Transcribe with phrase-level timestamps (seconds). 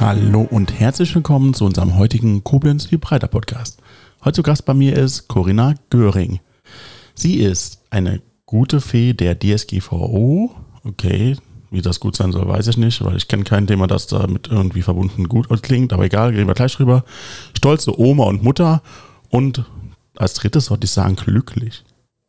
[0.00, 3.82] Hallo und herzlich willkommen zu unserem heutigen Koblenz Breiter Podcast.
[4.24, 6.38] Heute zu Gast bei mir ist Corinna Göring.
[7.14, 10.54] Sie ist eine gute Fee der DSGVO.
[10.84, 11.36] Okay,
[11.72, 14.46] wie das gut sein soll, weiß ich nicht, weil ich kenne kein Thema, das damit
[14.46, 17.04] irgendwie verbunden gut klingt, aber egal, reden wir gleich drüber.
[17.56, 18.82] Stolze Oma und Mutter
[19.30, 19.64] und
[20.16, 21.84] als drittes sollte ich sagen, glücklich.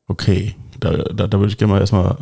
[0.07, 2.17] Okay, da, da, da würde ich gerne mal erstmal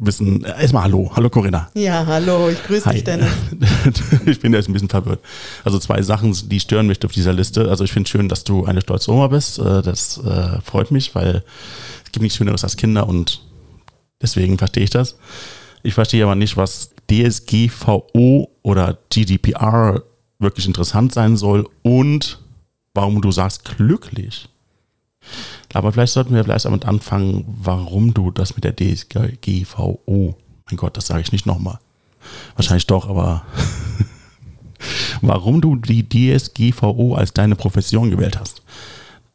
[0.00, 0.42] wissen.
[0.44, 1.10] Erstmal Hallo.
[1.14, 1.68] Hallo Corinna.
[1.74, 2.94] Ja, hallo, ich grüße Hi.
[2.94, 3.28] dich, Dennis.
[4.26, 5.20] ich bin jetzt ein bisschen verwirrt.
[5.64, 7.68] Also zwei Sachen, die stören mich auf dieser Liste.
[7.70, 9.58] Also ich finde schön, dass du eine stolze Oma bist.
[9.58, 11.44] Äh, Das äh, freut mich, weil
[12.04, 13.42] es gibt nichts Schöneres als Kinder und
[14.20, 15.16] deswegen verstehe ich das.
[15.82, 20.02] Ich verstehe aber nicht, was DSGVO oder GDPR
[20.38, 22.38] wirklich interessant sein soll und
[22.94, 24.48] warum du sagst glücklich.
[25.72, 30.34] Aber vielleicht sollten wir vielleicht damit anfangen, warum du das mit der DSGVO,
[30.66, 31.78] mein Gott, das sage ich nicht nochmal.
[32.56, 33.44] Wahrscheinlich doch, aber
[35.20, 38.62] warum du die DSGVO als deine Profession gewählt hast.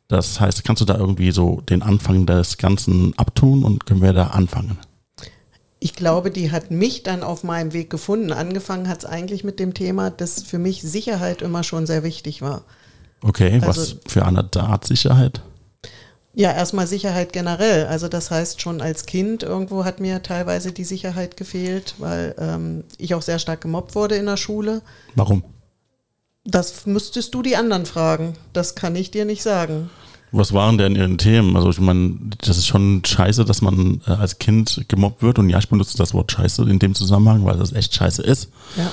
[0.08, 4.14] Das heißt, kannst du da irgendwie so den Anfang des Ganzen abtun und können wir
[4.14, 4.77] da anfangen?
[5.80, 8.31] Ich glaube, die hat mich dann auf meinem Weg gefunden.
[8.31, 12.42] Angefangen hat es eigentlich mit dem Thema, dass für mich Sicherheit immer schon sehr wichtig
[12.42, 12.64] war.
[13.22, 15.42] Okay, was Also- für eine Art Sicherheit?
[16.36, 17.86] Ja, erstmal Sicherheit generell.
[17.88, 22.83] Also das heißt, schon als Kind irgendwo hat mir teilweise die Sicherheit gefehlt, weil ähm,
[22.97, 24.81] ich auch sehr stark gemobbt wurde in der Schule.
[25.16, 25.44] Warum?
[26.44, 28.33] Das müsstest du die anderen fragen.
[28.52, 29.89] Das kann ich dir nicht sagen.
[30.33, 31.55] Was waren denn Ihre Themen?
[31.55, 35.49] Also ich meine, das ist schon scheiße, dass man äh, als Kind gemobbt wird und
[35.49, 38.49] ja, ich benutze das Wort scheiße in dem Zusammenhang, weil das echt scheiße ist.
[38.75, 38.92] Ja.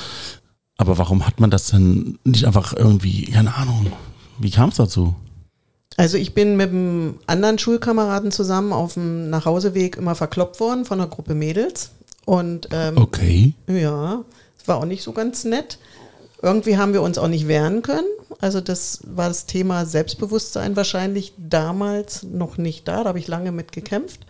[0.77, 3.90] Aber warum hat man das denn nicht einfach irgendwie, keine Ahnung,
[4.38, 5.16] wie kam es dazu?
[5.96, 11.00] Also ich bin mit einem anderen Schulkameraden zusammen auf dem Nachhauseweg immer verkloppt worden von
[11.00, 11.90] einer Gruppe Mädels.
[12.24, 13.54] Und ähm, Okay.
[13.67, 14.24] Ja,
[14.58, 15.78] es war auch nicht so ganz nett.
[16.40, 18.06] Irgendwie haben wir uns auch nicht wehren können.
[18.40, 23.02] Also das war das Thema Selbstbewusstsein wahrscheinlich damals noch nicht da.
[23.02, 24.27] Da habe ich lange mit gekämpft.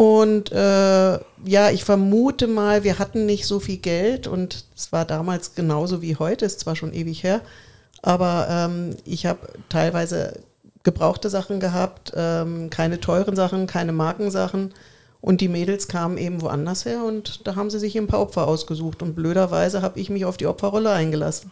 [0.00, 1.12] Und äh,
[1.44, 6.00] ja, ich vermute mal, wir hatten nicht so viel Geld und es war damals genauso
[6.00, 7.42] wie heute, ist zwar schon ewig her,
[8.00, 10.40] aber ähm, ich habe teilweise
[10.82, 14.72] gebrauchte Sachen gehabt, ähm, keine teuren Sachen, keine Markensachen.
[15.20, 18.48] Und die Mädels kamen eben woanders her und da haben sie sich ein paar Opfer
[18.48, 19.02] ausgesucht.
[19.02, 21.50] Und blöderweise habe ich mich auf die Opferrolle eingelassen.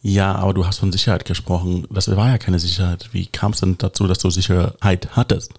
[0.00, 1.86] Ja, aber du hast von Sicherheit gesprochen.
[1.90, 3.10] Das war ja keine Sicherheit.
[3.12, 5.52] Wie kam es denn dazu, dass du Sicherheit hattest?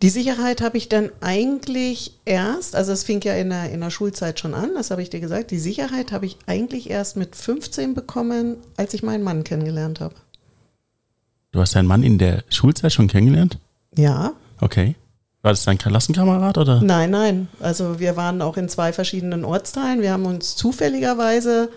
[0.00, 3.90] Die Sicherheit habe ich dann eigentlich erst, also es fing ja in der, in der
[3.90, 7.34] Schulzeit schon an, das habe ich dir gesagt, die Sicherheit habe ich eigentlich erst mit
[7.34, 10.14] 15 bekommen, als ich meinen Mann kennengelernt habe.
[11.52, 13.58] Du hast deinen Mann in der Schulzeit schon kennengelernt?
[13.96, 14.96] Ja, Okay.
[15.42, 16.82] War das dein Klassenkamerad oder?
[16.82, 17.48] nein, nein.
[17.60, 20.02] Also wir waren auch in zwei verschiedenen Ortsteilen.
[20.02, 21.70] Wir haben uns zufälligerweise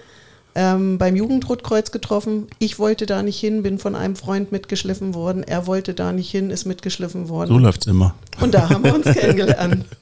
[0.55, 2.47] ähm, beim Jugendrotkreuz getroffen.
[2.57, 5.43] Ich wollte da nicht hin, bin von einem Freund mitgeschliffen worden.
[5.43, 7.49] Er wollte da nicht hin, ist mitgeschliffen worden.
[7.49, 8.15] So läuft's immer.
[8.39, 9.85] Und da haben wir uns kennengelernt.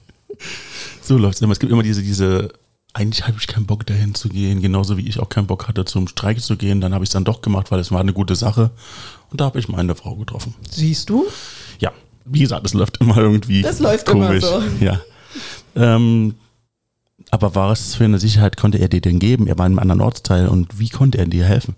[1.02, 1.52] So läuft's immer.
[1.52, 2.50] Es gibt immer diese, diese,
[2.94, 5.86] eigentlich habe ich keinen Bock dahin zu gehen, genauso wie ich auch keinen Bock hatte,
[5.86, 6.82] zum Streik zu gehen.
[6.82, 8.72] Dann habe ich es dann doch gemacht, weil es war eine gute Sache.
[9.32, 10.56] Und da habe ich meine Frau getroffen.
[10.70, 11.26] Siehst du?
[11.80, 11.92] Ja,
[12.26, 14.44] wie gesagt, es läuft immer irgendwie Das läuft immer komisch.
[14.44, 14.64] so.
[14.80, 15.00] Ja.
[15.76, 16.36] Ähm,
[17.32, 19.46] aber was für eine Sicherheit konnte er dir denn geben?
[19.46, 21.76] Er war in einem anderen Ortsteil und wie konnte er dir helfen?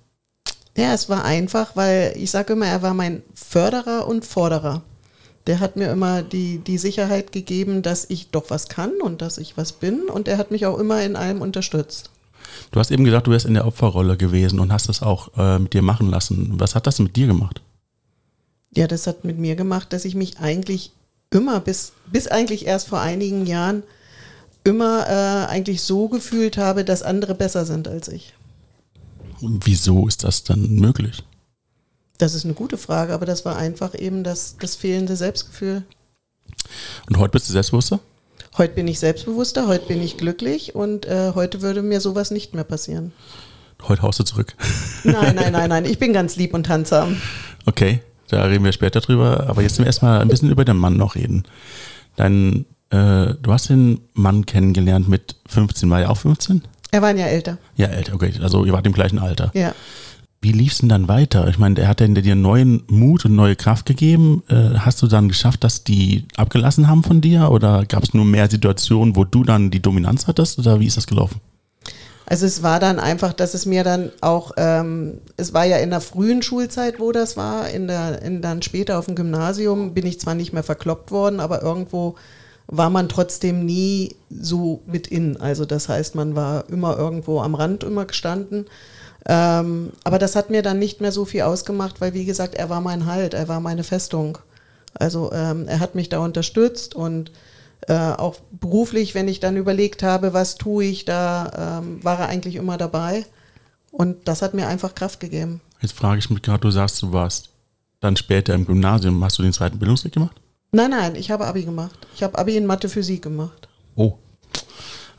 [0.77, 4.81] Ja, es war einfach, weil ich sage immer, er war mein Förderer und Forderer.
[5.47, 9.37] Der hat mir immer die, die Sicherheit gegeben, dass ich doch was kann und dass
[9.37, 10.03] ich was bin.
[10.03, 12.11] Und er hat mich auch immer in allem unterstützt.
[12.71, 15.59] Du hast eben gesagt, du wärst in der Opferrolle gewesen und hast das auch äh,
[15.59, 16.53] mit dir machen lassen.
[16.57, 17.61] Was hat das mit dir gemacht?
[18.73, 20.91] Ja, das hat mit mir gemacht, dass ich mich eigentlich
[21.29, 23.83] immer, bis, bis eigentlich erst vor einigen Jahren,
[24.63, 28.33] immer äh, eigentlich so gefühlt habe, dass andere besser sind als ich.
[29.41, 31.23] Und wieso ist das dann möglich?
[32.21, 35.81] Das ist eine gute Frage, aber das war einfach eben das, das fehlende Selbstgefühl.
[37.09, 37.99] Und heute bist du selbstbewusster?
[38.59, 42.53] Heute bin ich selbstbewusster, heute bin ich glücklich und äh, heute würde mir sowas nicht
[42.53, 43.11] mehr passieren.
[43.87, 44.53] Heute haust du zurück.
[45.03, 47.17] Nein, nein, nein, nein, ich bin ganz lieb und handsam.
[47.65, 49.47] Okay, da reden wir später drüber.
[49.47, 51.45] Aber jetzt erstmal ein bisschen über den Mann noch reden.
[52.17, 56.61] Dein, äh, du hast den Mann kennengelernt mit 15, war er auch 15?
[56.91, 57.57] Er war ein Jahr älter.
[57.77, 58.33] Ja, älter, okay.
[58.43, 59.49] Also ihr wart im gleichen Alter.
[59.55, 59.73] Ja.
[60.43, 61.47] Wie lief es denn dann weiter?
[61.49, 64.41] Ich meine, er hat denn dir neuen Mut und neue Kraft gegeben.
[64.49, 67.51] Äh, hast du dann geschafft, dass die abgelassen haben von dir?
[67.51, 70.57] Oder gab es nur mehr Situationen, wo du dann die Dominanz hattest?
[70.57, 71.39] Oder wie ist das gelaufen?
[72.25, 75.91] Also es war dann einfach, dass es mir dann auch, ähm, es war ja in
[75.91, 80.05] der frühen Schulzeit, wo das war, in der, in dann später auf dem Gymnasium bin
[80.05, 82.15] ich zwar nicht mehr verkloppt worden, aber irgendwo
[82.67, 85.37] war man trotzdem nie so mit in.
[85.37, 88.65] Also das heißt, man war immer irgendwo am Rand immer gestanden.
[89.27, 92.69] Ähm, aber das hat mir dann nicht mehr so viel ausgemacht, weil wie gesagt, er
[92.69, 94.37] war mein Halt, er war meine Festung.
[94.93, 97.31] Also ähm, er hat mich da unterstützt und
[97.87, 102.27] äh, auch beruflich, wenn ich dann überlegt habe, was tue ich, da ähm, war er
[102.29, 103.25] eigentlich immer dabei.
[103.91, 105.61] Und das hat mir einfach Kraft gegeben.
[105.81, 107.49] Jetzt frage ich mich gerade, du sagst, du warst
[107.99, 109.23] dann später im Gymnasium.
[109.23, 110.35] Hast du den zweiten Bildungsweg gemacht?
[110.71, 111.97] Nein, nein, ich habe Abi gemacht.
[112.15, 113.67] Ich habe Abi in Mathe Physik gemacht.
[113.95, 114.13] Oh.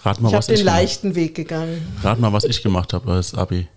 [0.05, 1.87] Rat mal, ich habe den gemacht- leichten Weg gegangen.
[2.03, 3.69] Rat mal, was ich gemacht habe als Abi.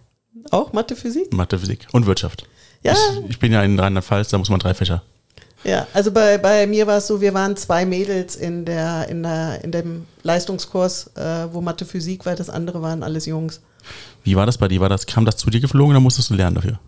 [0.52, 1.34] Auch Mathe Physik?
[1.34, 2.48] Mathe, Physik und Wirtschaft.
[2.84, 2.94] Ja.
[2.94, 5.02] Ich, ich bin ja in Rheinland-Pfalz, da muss man drei Fächer.
[5.64, 9.24] Ja, also bei, bei mir war es so, wir waren zwei Mädels in, der, in,
[9.24, 13.62] der, in dem Leistungskurs, äh, wo Mathe Physik war, das andere waren alles Jungs.
[14.24, 14.80] Wie war das bei dir?
[14.80, 16.80] War das, kam das zu dir geflogen oder musstest du lernen dafür?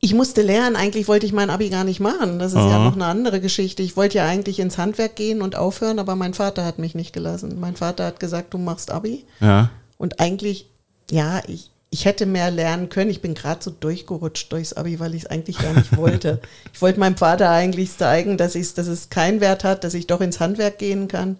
[0.00, 2.38] Ich musste lernen, eigentlich wollte ich mein Abi gar nicht machen.
[2.38, 2.84] Das ist ja Aha.
[2.84, 3.82] noch eine andere Geschichte.
[3.82, 7.12] Ich wollte ja eigentlich ins Handwerk gehen und aufhören, aber mein Vater hat mich nicht
[7.12, 7.58] gelassen.
[7.58, 9.24] Mein Vater hat gesagt, du machst Abi.
[9.40, 9.70] Ja.
[9.96, 10.70] Und eigentlich,
[11.10, 13.10] ja, ich, ich hätte mehr lernen können.
[13.10, 16.40] Ich bin gerade so durchgerutscht durchs Abi, weil ich es eigentlich gar nicht wollte.
[16.74, 20.06] Ich wollte meinem Vater eigentlich zeigen, dass, ich's, dass es keinen Wert hat, dass ich
[20.06, 21.38] doch ins Handwerk gehen kann.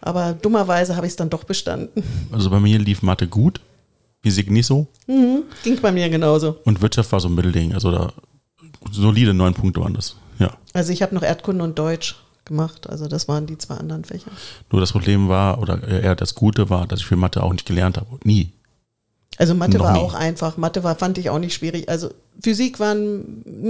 [0.00, 2.02] Aber dummerweise habe ich es dann doch bestanden.
[2.32, 3.60] Also bei mir lief Mathe gut,
[4.22, 6.58] Physik nicht so Mhm, ging bei mir genauso.
[6.64, 7.74] und Wirtschaft war so ein Mittelding.
[7.74, 8.12] Also da
[8.90, 10.16] solide neun Punkte waren das.
[10.38, 10.56] Ja.
[10.72, 12.88] Also ich habe noch Erdkunde und Deutsch gemacht.
[12.88, 14.30] Also das waren die zwei anderen Fächer.
[14.72, 17.66] Nur das Problem war, oder eher das Gute war, dass ich für Mathe auch nicht
[17.66, 18.06] gelernt habe.
[18.24, 18.52] Nie.
[19.40, 19.98] Also Mathe Noch war nie.
[20.00, 20.58] auch einfach.
[20.58, 21.88] Mathe war, fand ich auch nicht schwierig.
[21.88, 22.10] Also
[22.42, 22.94] Physik war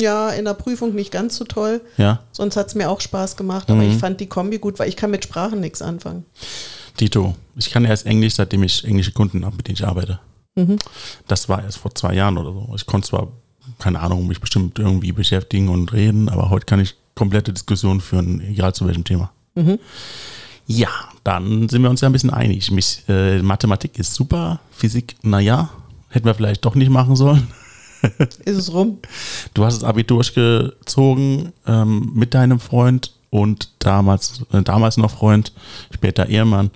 [0.01, 1.81] ja in der Prüfung nicht ganz so toll.
[1.97, 2.19] Ja.
[2.33, 3.71] Sonst hat es mir auch Spaß gemacht.
[3.71, 3.93] Aber Mhm.
[3.93, 6.25] ich fand die Kombi gut, weil ich kann mit Sprachen nichts anfangen.
[6.97, 10.19] Tito, ich kann erst Englisch, seitdem ich englische Kunden habe, mit denen ich arbeite.
[10.57, 10.77] Mhm.
[11.29, 12.73] Das war erst vor zwei Jahren oder so.
[12.75, 13.29] Ich konnte zwar,
[13.79, 18.41] keine Ahnung, mich bestimmt irgendwie beschäftigen und reden, aber heute kann ich komplette Diskussionen führen,
[18.41, 19.31] egal zu welchem Thema.
[19.55, 19.79] Mhm.
[20.67, 20.89] Ja,
[21.25, 22.71] dann sind wir uns ja ein bisschen einig.
[22.71, 25.69] Mich, äh, Mathematik ist super, Physik, naja,
[26.09, 27.47] hätten wir vielleicht doch nicht machen sollen.
[28.47, 28.99] Ist es rum?
[29.53, 35.53] Du hast das Abi durchgezogen ähm, mit deinem Freund und damals, äh, damals noch Freund,
[35.95, 36.71] später Ehemann.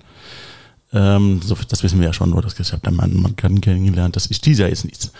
[0.93, 4.15] Ähm, so, das wissen wir ja schon, nur dass ich habe dann meinen Mann kennengelernt.
[4.15, 5.11] Das ist dieser ist nichts.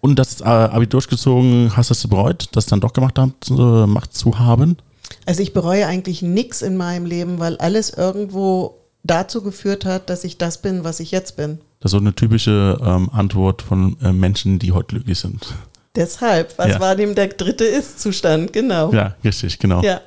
[0.00, 3.56] Und das äh, Abi durchgezogen, hast du es bereut, das dann doch gemacht, haben, zu-
[3.56, 4.76] gemacht zu haben?
[5.26, 10.24] Also ich bereue eigentlich nichts in meinem Leben, weil alles irgendwo dazu geführt hat, dass
[10.24, 11.58] ich das bin, was ich jetzt bin.
[11.80, 15.46] Das ist so eine typische ähm, Antwort von äh, Menschen, die heute glücklich sind.
[15.96, 16.80] Deshalb, was Ja.
[16.80, 18.52] war dem der dritte Ist-Zustand?
[18.52, 18.92] Genau.
[18.92, 19.82] Ja, richtig, genau.
[19.82, 20.00] Ja.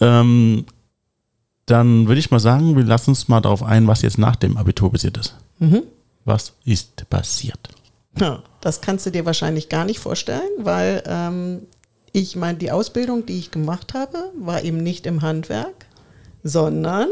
[0.00, 0.64] Ähm,
[1.66, 4.56] dann würde ich mal sagen, wir lassen uns mal darauf ein, was jetzt nach dem
[4.56, 5.34] Abitur passiert ist.
[5.58, 5.82] Mhm.
[6.26, 7.58] Was ist passiert?
[8.20, 11.62] Ja, das kannst du dir wahrscheinlich gar nicht vorstellen, weil ähm,
[12.16, 15.74] ich meine, die Ausbildung, die ich gemacht habe, war eben nicht im Handwerk,
[16.44, 17.08] sondern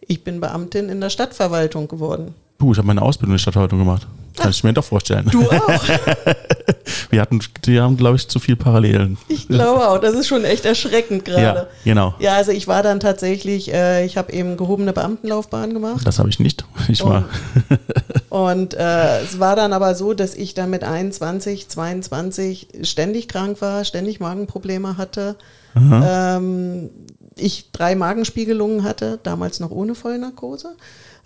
[0.00, 2.34] ich bin Beamtin in der Stadtverwaltung geworden.
[2.58, 4.08] Du, ich habe meine Ausbildung in der Stadtverwaltung gemacht.
[4.36, 5.28] Kann ich mir doch vorstellen.
[5.30, 5.82] Du auch.
[7.10, 9.18] Wir hatten, die haben, glaube ich, zu viel Parallelen.
[9.28, 11.68] Ich glaube auch, das ist schon echt erschreckend Ja, gerade.
[11.84, 12.14] genau.
[12.18, 16.00] Ja, also ich war dann tatsächlich, äh, ich habe eben gehobene Beamtenlaufbahn gemacht.
[16.06, 16.64] Das habe ich nicht.
[16.88, 17.24] Ich war,
[18.30, 23.60] Und äh, es war dann aber so, dass ich dann mit 21, 22 ständig krank
[23.60, 25.36] war, ständig Magenprobleme hatte.
[25.74, 26.90] Ähm,
[27.36, 30.74] ich drei Magenspiegelungen hatte, damals noch ohne Vollnarkose.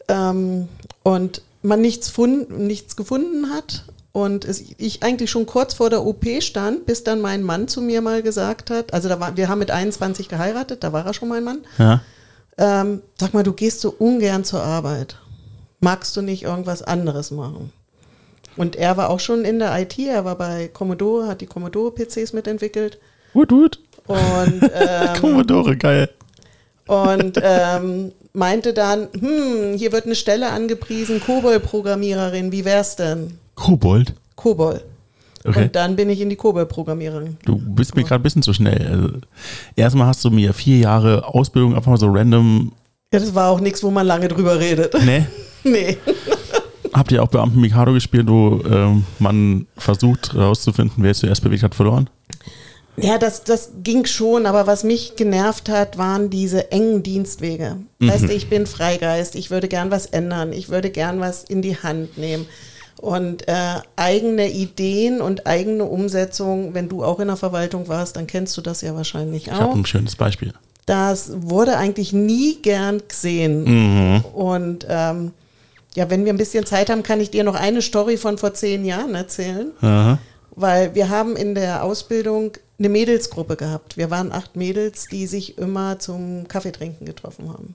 [0.08, 0.68] Ähm,
[1.02, 3.84] und man nichts, fund, nichts gefunden hat.
[4.12, 7.80] Und es, ich eigentlich schon kurz vor der OP stand, bis dann mein Mann zu
[7.80, 11.14] mir mal gesagt hat, also da war, wir haben mit 21 geheiratet, da war er
[11.14, 11.58] schon mein Mann.
[11.78, 12.00] ja.
[12.58, 15.16] Ähm, sag mal, du gehst so ungern zur Arbeit.
[15.82, 17.72] Magst du nicht irgendwas anderes machen?
[18.56, 22.32] Und er war auch schon in der IT, er war bei Commodore, hat die Commodore-PCs
[22.34, 22.98] mitentwickelt.
[23.32, 23.80] Gut, gut.
[24.06, 26.08] Und, ähm, Commodore, geil.
[26.86, 33.38] und ähm, meinte dann, hm, hier wird eine Stelle angepriesen, Kobol-Programmiererin, wie wär's denn?
[33.56, 34.14] Kobold.
[34.36, 34.82] Kobol.
[35.44, 35.64] Okay.
[35.64, 37.38] Und dann bin ich in die Kobol-Programmiererin.
[37.44, 38.86] Du bist mir gerade ein bisschen zu schnell.
[38.86, 39.08] Also,
[39.74, 42.70] erstmal hast du mir vier Jahre Ausbildung einfach mal so random.
[43.12, 44.94] Ja, das war auch nichts, wo man lange drüber redet.
[45.04, 45.26] Ne?
[45.70, 45.96] nee.
[46.92, 51.62] Habt ihr auch Beamten Mikado gespielt, wo ähm, man versucht herauszufinden, wer es zuerst bewegt
[51.62, 52.10] hat, verloren?
[52.96, 57.76] Ja, das, das ging schon, aber was mich genervt hat, waren diese engen Dienstwege.
[58.00, 61.62] Weißt du, ich bin Freigeist, ich würde gern was ändern, ich würde gern was in
[61.62, 62.46] die Hand nehmen.
[62.98, 68.26] Und äh, eigene Ideen und eigene Umsetzung, wenn du auch in der Verwaltung warst, dann
[68.26, 69.74] kennst du das ja wahrscheinlich Ich habe auch.
[69.74, 70.52] ein schönes Beispiel.
[70.84, 73.64] Das wurde eigentlich nie gern gesehen.
[73.64, 74.20] Mhm.
[74.34, 75.32] Und ähm,
[75.94, 78.54] ja, wenn wir ein bisschen Zeit haben, kann ich dir noch eine Story von vor
[78.54, 80.18] zehn Jahren erzählen Aha.
[80.54, 83.96] weil wir haben in der Ausbildung eine Mädelsgruppe gehabt.
[83.96, 87.74] Wir waren acht Mädels, die sich immer zum Kaffeetrinken getroffen haben.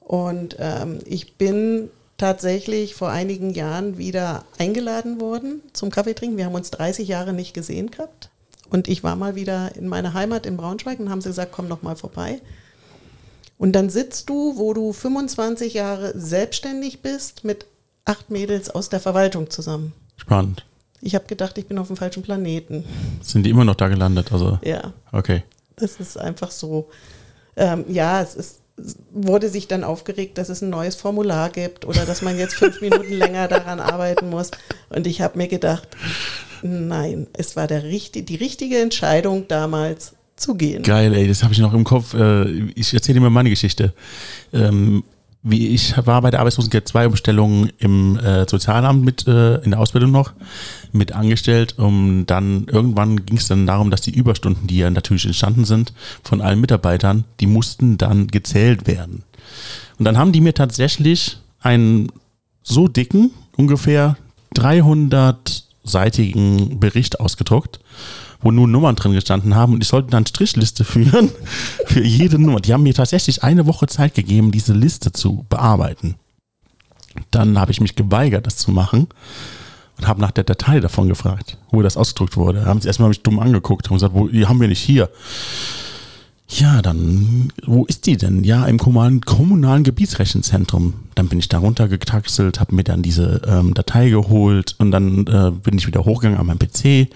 [0.00, 6.38] Und ähm, ich bin tatsächlich vor einigen Jahren wieder eingeladen worden zum Kaffeetrinken.
[6.38, 8.30] Wir haben uns 30 Jahre nicht gesehen gehabt.
[8.70, 11.68] Und ich war mal wieder in meiner Heimat in Braunschweig und haben sie gesagt, komm
[11.68, 12.40] doch mal vorbei.
[13.58, 17.66] Und dann sitzt du, wo du 25 Jahre selbstständig bist, mit
[18.04, 19.92] acht Mädels aus der Verwaltung zusammen.
[20.16, 20.64] Spannend.
[21.00, 22.84] Ich habe gedacht, ich bin auf dem falschen Planeten.
[23.22, 24.32] Sind die immer noch da gelandet?
[24.32, 25.42] Also, Ja, okay.
[25.76, 26.88] das ist einfach so.
[27.56, 28.60] Ähm, ja, es ist,
[29.12, 32.80] wurde sich dann aufgeregt, dass es ein neues Formular gibt oder dass man jetzt fünf
[32.82, 34.50] Minuten länger daran arbeiten muss.
[34.90, 35.88] Und ich habe mir gedacht,
[36.62, 40.82] nein, es war der die richtige Entscheidung damals zu gehen.
[40.82, 42.14] Geil, ey, das habe ich noch im Kopf.
[42.14, 43.92] Äh, Ich erzähle dir mal meine Geschichte.
[44.52, 45.02] Ähm,
[45.48, 50.10] ich war bei der Arbeitslosengeld 2 Umstellung im äh, Sozialamt mit äh, in der Ausbildung
[50.10, 50.32] noch
[50.92, 51.78] mit angestellt.
[51.78, 55.92] Um dann irgendwann ging es dann darum, dass die Überstunden, die ja natürlich entstanden sind
[56.24, 59.22] von allen Mitarbeitern, die mussten dann gezählt werden.
[59.98, 62.08] Und dann haben die mir tatsächlich einen
[62.62, 64.16] so dicken, ungefähr
[64.56, 67.78] 300-seitigen Bericht ausgedruckt,
[68.46, 71.30] wo nur Nummern drin gestanden haben und ich sollte dann Strichliste führen
[71.86, 72.60] für jede Nummer.
[72.60, 76.14] Die haben mir tatsächlich eine Woche Zeit gegeben, diese Liste zu bearbeiten.
[77.32, 79.08] Dann habe ich mich geweigert, das zu machen
[79.98, 82.66] und habe nach der Datei davon gefragt, wo das ausgedruckt wurde.
[82.66, 85.10] Haben sie erstmal mich dumm angeguckt und gesagt, wo, die haben wir nicht hier.
[86.48, 88.44] Ja, dann, wo ist die denn?
[88.44, 90.94] Ja, im kommunalen, kommunalen Gebietsrechenzentrum.
[91.16, 95.50] Dann bin ich da runtergetaxelt, habe mir dann diese ähm, Datei geholt und dann äh,
[95.50, 97.10] bin ich wieder hochgegangen an meinem PC,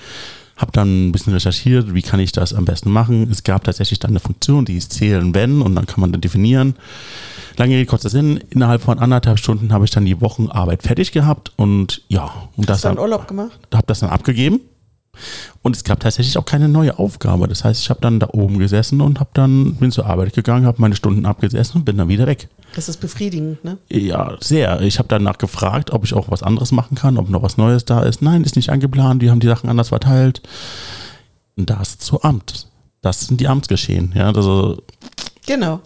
[0.60, 3.28] habe dann ein bisschen recherchiert, wie kann ich das am besten machen.
[3.30, 6.20] Es gab tatsächlich dann eine Funktion, die ist zählen, wenn und dann kann man dann
[6.20, 6.74] definieren.
[7.56, 11.52] Lange Rede, kurzer Sinn, innerhalb von anderthalb Stunden habe ich dann die Wochenarbeit fertig gehabt
[11.56, 13.58] und ja, und das Hast du einen dann- Urlaub gemacht?
[13.74, 14.60] habe das dann abgegeben.
[15.62, 17.48] Und es gab tatsächlich auch keine neue Aufgabe.
[17.48, 20.66] Das heißt, ich habe dann da oben gesessen und habe dann bin zur Arbeit gegangen,
[20.66, 22.48] habe meine Stunden abgesessen und bin dann wieder weg.
[22.74, 23.78] Das ist befriedigend, ne?
[23.90, 24.80] Ja, sehr.
[24.82, 27.84] Ich habe danach gefragt, ob ich auch was anderes machen kann, ob noch was Neues
[27.84, 28.22] da ist.
[28.22, 29.22] Nein, ist nicht angeplant.
[29.22, 30.42] Die haben die Sachen anders verteilt.
[31.56, 32.66] Und das zu Amt.
[33.02, 34.12] Das sind die Amtsgeschehen.
[34.14, 34.82] Ja, also
[35.46, 35.80] Genau.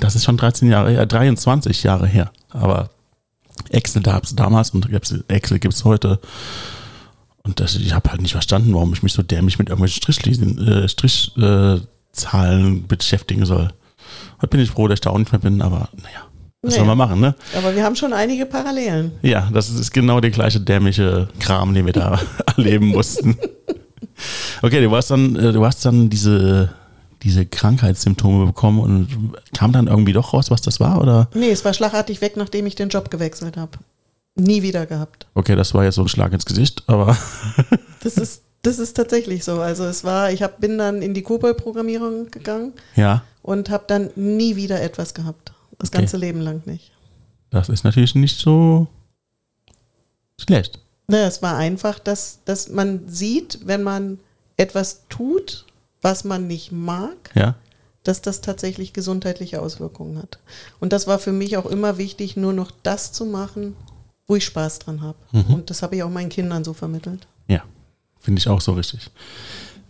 [0.00, 2.30] das ist schon 13 Jahre her, 23 Jahre her.
[2.50, 2.90] Aber
[3.68, 6.18] Excel gab es damals und Excel gibt es heute.
[7.44, 10.58] Und das, ich habe halt nicht verstanden, warum ich mich so dämlich mit irgendwelchen Strichlisten,
[10.66, 13.70] äh, Strichzahlen äh, beschäftigen soll.
[14.40, 16.26] Heute bin ich froh, dass ich da auch nicht mehr bin, aber naja,
[16.62, 16.94] was soll Naja.
[16.94, 17.34] man machen, ne?
[17.56, 19.12] Aber wir haben schon einige Parallelen.
[19.22, 22.20] Ja, das ist genau der gleiche dämliche Kram, den wir da
[22.56, 23.36] erleben mussten.
[24.62, 26.72] Okay, du warst dann, äh, du hast dann diese,
[27.24, 29.08] diese Krankheitssymptome bekommen und
[29.56, 31.28] kam dann irgendwie doch raus, was das war, oder?
[31.34, 33.72] Nee, es war schlagartig weg, nachdem ich den Job gewechselt habe.
[34.34, 35.26] Nie wieder gehabt.
[35.34, 37.16] Okay, das war jetzt so ein Schlag ins Gesicht, aber
[38.02, 39.60] Das ist, das ist tatsächlich so.
[39.60, 44.10] Also es war, ich hab, bin dann in die COBOL-Programmierung gegangen ja, und habe dann
[44.16, 45.52] nie wieder etwas gehabt.
[45.78, 45.98] Das Okay.
[45.98, 46.92] ganze Leben lang nicht.
[47.50, 48.86] das ist natürlich nicht so
[50.40, 50.78] schlecht.
[51.08, 54.18] Ne, es war einfach, dass, dass man sieht, wenn man
[54.56, 55.66] etwas tut,
[56.00, 57.56] was man nicht mag, Ja,
[58.04, 60.38] dass das tatsächlich gesundheitliche Auswirkungen hat.
[60.80, 63.76] Und das war für mich auch immer wichtig, nur noch das zu machen,
[64.32, 65.18] wo ich Spaß dran habe.
[65.32, 65.54] Mhm.
[65.54, 67.26] Und das habe ich auch meinen Kindern so vermittelt.
[67.48, 67.62] ja,
[68.18, 69.10] finde ich auch so richtig.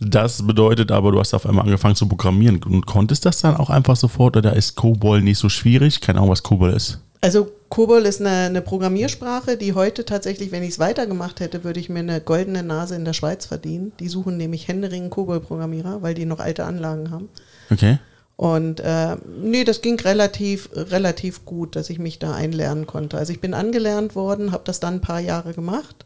[0.01, 3.69] Das bedeutet aber, du hast auf einmal angefangen zu programmieren und konntest das dann auch
[3.69, 6.01] einfach sofort oder ist COBOL nicht so schwierig?
[6.01, 6.99] Keine Ahnung, was COBOL ist.
[7.21, 11.79] Also COBOL ist eine, eine Programmiersprache, die heute tatsächlich, wenn ich es weitergemacht hätte, würde
[11.79, 13.93] ich mir eine goldene Nase in der Schweiz verdienen.
[14.01, 17.29] Die suchen nämlich händeringend COBOL-Programmierer, weil die noch alte Anlagen haben.
[17.71, 17.97] Okay.
[18.35, 23.17] Und äh, nee, das ging relativ, relativ gut, dass ich mich da einlernen konnte.
[23.17, 26.05] Also ich bin angelernt worden, habe das dann ein paar Jahre gemacht.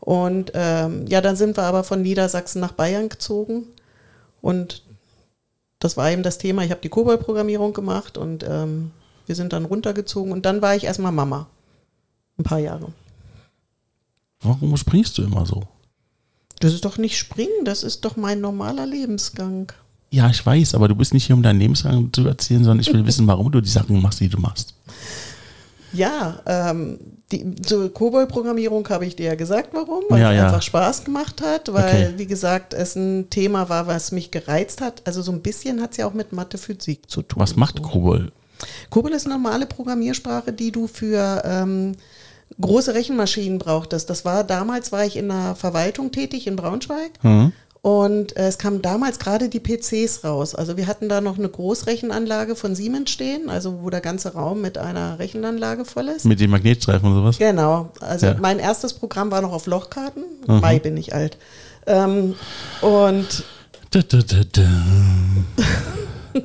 [0.00, 3.66] Und ähm, ja, dann sind wir aber von Niedersachsen nach Bayern gezogen.
[4.40, 4.82] Und
[5.78, 6.64] das war eben das Thema.
[6.64, 8.90] Ich habe die COBOL-Programmierung gemacht und ähm,
[9.26, 10.32] wir sind dann runtergezogen.
[10.32, 11.48] Und dann war ich erstmal Mama.
[12.38, 12.92] Ein paar Jahre.
[14.40, 15.62] Warum springst du immer so?
[16.60, 19.72] Das ist doch nicht springen, das ist doch mein normaler Lebensgang.
[20.12, 22.92] Ja, ich weiß, aber du bist nicht hier, um deinen Lebensgang zu erzählen, sondern ich
[22.92, 24.74] will wissen, warum du die Sachen machst, die du machst.
[25.94, 26.98] Ja, ähm,
[27.30, 30.46] die zur COBOL-Programmierung habe ich dir ja gesagt, warum, weil Ja, es ja.
[30.46, 32.14] einfach Spaß gemacht hat, weil, Okay.
[32.18, 35.02] wie gesagt, es ein Thema war, was mich gereizt hat.
[35.06, 37.40] Also so ein bisschen hat es ja auch mit Mathe, Physik zu tun.
[37.40, 37.82] Was macht so.
[37.82, 38.32] COBOL?
[38.90, 41.96] COBOL ist eine normale Programmiersprache, die du für ähm,
[42.60, 44.08] große Rechenmaschinen brauchtest.
[44.08, 47.12] Das war damals, war ich in der Verwaltung tätig in Braunschweig.
[47.22, 47.52] Hm?
[47.82, 50.54] Und äh, es kamen damals gerade die PCs raus.
[50.54, 54.60] Also wir hatten da noch eine Großrechenanlage von Siemens stehen, also wo der ganze Raum
[54.60, 56.24] mit einer Rechenanlage voll ist.
[56.24, 57.38] Mit den Magnetstreifen und sowas?
[57.38, 57.90] Genau.
[58.00, 58.36] Also Ja.
[58.40, 60.22] mein erstes Programm war noch auf Lochkarten.
[60.46, 61.38] Mai bin ich alt.
[61.86, 62.36] Ähm,
[62.82, 63.42] und
[63.90, 64.62] Da, da, da, da.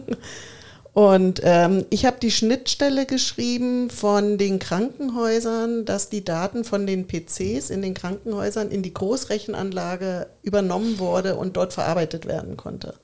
[0.97, 7.05] Und ähm, ich habe die Schnittstelle geschrieben von den Krankenhäusern, dass die Daten von den
[7.07, 12.95] PCs in den Krankenhäusern in die Großrechenanlage übernommen wurde und dort verarbeitet werden konnte.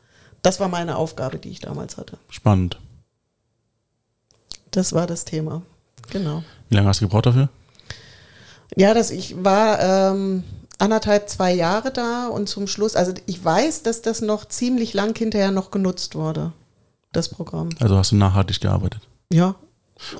[0.41, 2.17] Das war meine Aufgabe, die ich damals hatte.
[2.29, 2.79] Spannend.
[4.71, 5.61] Das war das Thema.
[6.09, 6.43] Genau.
[6.69, 7.49] Wie lange hast du gebraucht dafür?
[8.75, 9.79] Ja, das, ich war
[10.13, 10.43] ähm,
[10.79, 15.15] anderthalb, zwei Jahre da und zum Schluss, also ich weiß, dass das noch ziemlich lang
[15.15, 16.53] hinterher noch genutzt wurde,
[17.13, 17.69] das Programm.
[17.79, 19.01] Also hast du nachhaltig gearbeitet.
[19.31, 19.55] Ja.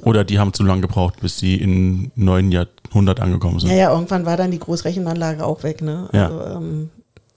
[0.04, 3.70] Oder die haben zu lange gebraucht, bis sie im neuen Jahrhundert angekommen sind.
[3.72, 6.10] Ja, ja, irgendwann war dann die Großrechenanlage auch weg, ne?
[6.14, 6.28] Ja.
[6.28, 6.90] Also, ähm,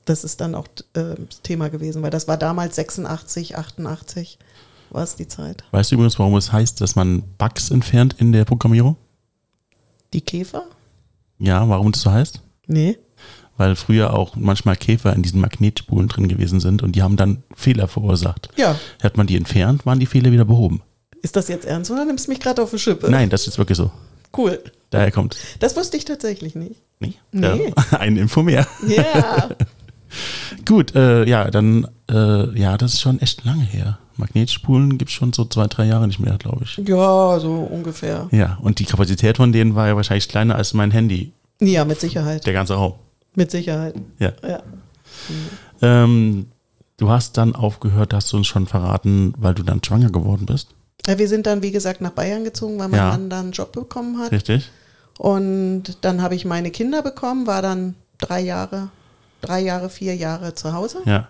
[0.04, 4.38] das ist dann auch äh, das Thema gewesen, weil das war damals 86, 88
[4.90, 5.64] war es die Zeit.
[5.72, 8.96] Weißt du übrigens, warum es heißt, dass man Bugs entfernt in der Programmierung?
[10.12, 10.64] Die Käfer?
[11.38, 12.40] Ja, warum das so heißt?
[12.66, 12.98] Nee.
[13.56, 17.42] Weil früher auch manchmal Käfer in diesen Magnetspulen drin gewesen sind und die haben dann
[17.54, 18.50] Fehler verursacht.
[18.56, 18.76] Ja.
[19.02, 20.82] Hat man die entfernt, waren die Fehler wieder behoben.
[21.22, 23.10] Ist das jetzt ernst oder nimmst du mich gerade auf die Schippe?
[23.10, 23.90] Nein, das ist wirklich so.
[24.36, 24.58] Cool.
[24.90, 25.36] Daher kommt.
[25.60, 26.82] Das wusste ich tatsächlich nicht.
[27.00, 27.14] Nee.
[27.32, 27.72] Nee.
[27.90, 28.66] Ja, ein Info mehr.
[28.86, 29.48] Ja.
[30.66, 33.98] Gut, äh, ja, dann, äh, ja, das ist schon echt lange her.
[34.16, 36.76] Magnetspulen gibt es schon so zwei, drei Jahre nicht mehr, glaube ich.
[36.88, 38.28] ja, so ungefähr.
[38.32, 42.00] Ja, und die Kapazität von denen war ja wahrscheinlich kleiner als mein Handy, Ja, mit
[42.00, 42.46] Sicherheit.
[42.46, 42.94] der ganze Raum.
[43.36, 43.94] Mit Sicherheit.
[44.18, 44.32] Ja.
[44.42, 44.62] Ja.
[45.82, 46.46] Ähm,
[46.96, 50.70] du hast dann aufgehört, hast du uns schon verraten, weil du dann schwanger geworden bist.
[51.06, 53.08] Ja, Wir sind dann, wie gesagt, nach Bayern gezogen, weil mein Ja.
[53.10, 54.32] Mann dann einen Job bekommen hat.
[54.32, 54.70] Richtig?
[55.18, 58.88] Und dann habe ich meine Kinder bekommen, war dann drei Jahre,
[59.40, 60.98] drei Jahre, vier Jahre zu Hause.
[61.04, 61.28] Ja.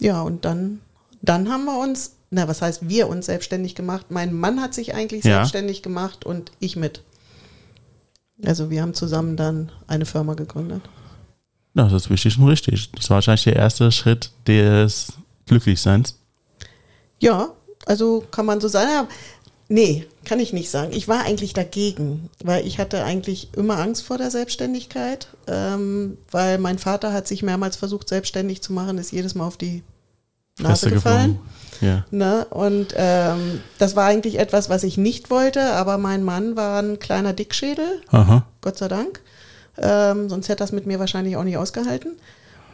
[0.00, 0.80] Ja, und dann,
[1.20, 4.06] dann haben wir uns, na, was heißt wir uns selbstständig gemacht?
[4.10, 5.34] Mein Mann hat sich eigentlich Ja.
[5.38, 7.02] selbstständig gemacht und ich mit.
[8.46, 10.82] Also wir haben zusammen dann eine Firma gegründet.
[11.74, 12.90] Das ist wichtig und richtig.
[12.92, 15.12] Das war wahrscheinlich der erste Schritt des
[15.46, 16.18] Glücklichseins.
[17.20, 17.50] Ja,
[17.86, 19.08] also kann man so sagen.
[19.68, 20.90] Nee, kann ich nicht sagen.
[20.92, 26.58] Ich war eigentlich dagegen, weil ich hatte eigentlich immer Angst vor der Selbstständigkeit, ähm, weil
[26.58, 29.84] mein Vater hat sich mehrmals versucht, selbstständig zu machen, ist jedes Mal auf die
[30.58, 31.38] Nase Fresse gefallen.
[31.80, 32.04] Ja.
[32.10, 32.46] Ne?
[32.50, 36.98] Und ähm, das war eigentlich etwas, was ich nicht wollte, aber mein Mann war ein
[36.98, 38.44] kleiner Dickschädel, Aha.
[38.60, 39.20] Gott sei Dank.
[39.80, 42.16] Ähm, sonst hätte das mit mir wahrscheinlich auch nicht ausgehalten.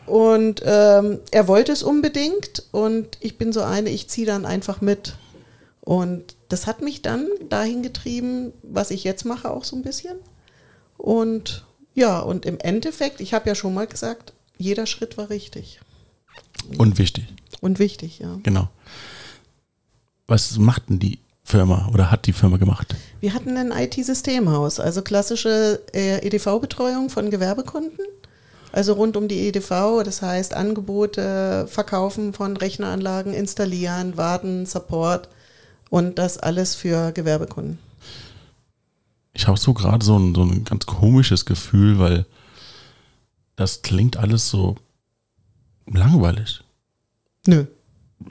[0.06, 4.80] Und ähm, er wollte es unbedingt und ich bin so eine, ich ziehe dann einfach
[4.80, 5.16] mit.
[5.80, 10.16] Und das hat mich dann dahin getrieben, was ich jetzt mache, auch so ein bisschen.
[10.96, 11.64] Und
[11.94, 15.80] ja, und im Endeffekt, ich habe ja schon mal gesagt, jeder Schritt war richtig
[16.78, 17.26] Und wichtig.
[17.60, 18.38] und wichtig, ja.
[18.42, 18.68] Genau.
[20.26, 22.96] Was macht denn die Firma oder hat die Firma gemacht?
[23.20, 28.04] Wir hatten ein IT-Systemhaus, also klassische äh, EDV-Betreuung von Gewerbekunden.
[28.72, 35.28] Also rund um die EDV, das heißt Angebote, Verkaufen von Rechneranlagen, installieren, warten, Support
[35.88, 37.78] und das alles für Gewerbekunden.
[39.32, 42.26] Ich habe so gerade so ein, so ein ganz komisches Gefühl, weil
[43.54, 44.74] das klingt alles so
[45.86, 46.64] langweilig.
[47.46, 47.66] Nö,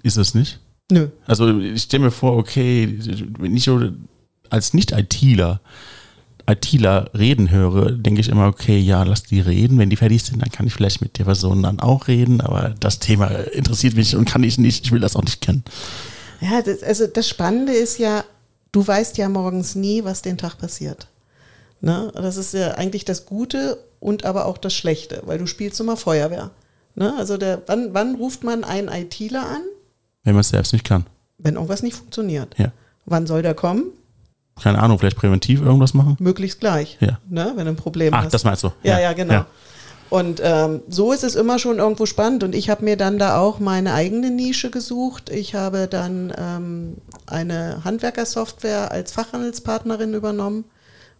[0.03, 0.59] Ist es nicht?
[0.91, 1.09] Nö.
[1.25, 2.97] Also ich stelle mir vor, okay,
[3.39, 3.81] wenn ich so
[4.49, 5.61] als Nicht-ITler
[6.47, 9.79] ITler reden höre, denke ich immer, okay, ja, lass die reden.
[9.79, 12.75] Wenn die fertig sind, dann kann ich vielleicht mit der Person dann auch reden, aber
[12.79, 15.63] das Thema interessiert mich und kann ich nicht, ich will das auch nicht kennen.
[16.41, 18.23] Ja, das, also das Spannende ist ja,
[18.71, 21.07] du weißt ja morgens nie, was den Tag passiert.
[21.81, 22.11] Ne?
[22.13, 25.97] Das ist ja eigentlich das Gute und aber auch das Schlechte, weil du spielst immer
[25.97, 26.51] Feuerwehr.
[26.93, 27.15] Ne?
[27.17, 29.61] Also der, wann, wann ruft man einen ITler an?
[30.25, 31.05] Wenn man es selbst nicht kann.
[31.37, 32.53] Wenn irgendwas nicht funktioniert.
[32.57, 32.73] Ja.
[33.05, 33.85] Wann soll der kommen?
[34.61, 36.17] Keine Ahnung, vielleicht präventiv irgendwas machen?
[36.19, 36.97] Möglichst gleich.
[36.99, 37.19] Ja.
[37.29, 37.53] Ne?
[37.55, 38.33] Wenn du ein Problem Ach, hast.
[38.33, 38.71] das meinst du?
[38.83, 39.45] Ja, ja, genau.
[40.09, 42.43] Und ähm, so ist es immer schon irgendwo spannend.
[42.43, 45.29] Und ich habe mir dann da auch meine eigene Nische gesucht.
[45.29, 50.65] Ich habe dann ähm, eine Handwerkersoftware als Fachhandelspartnerin übernommen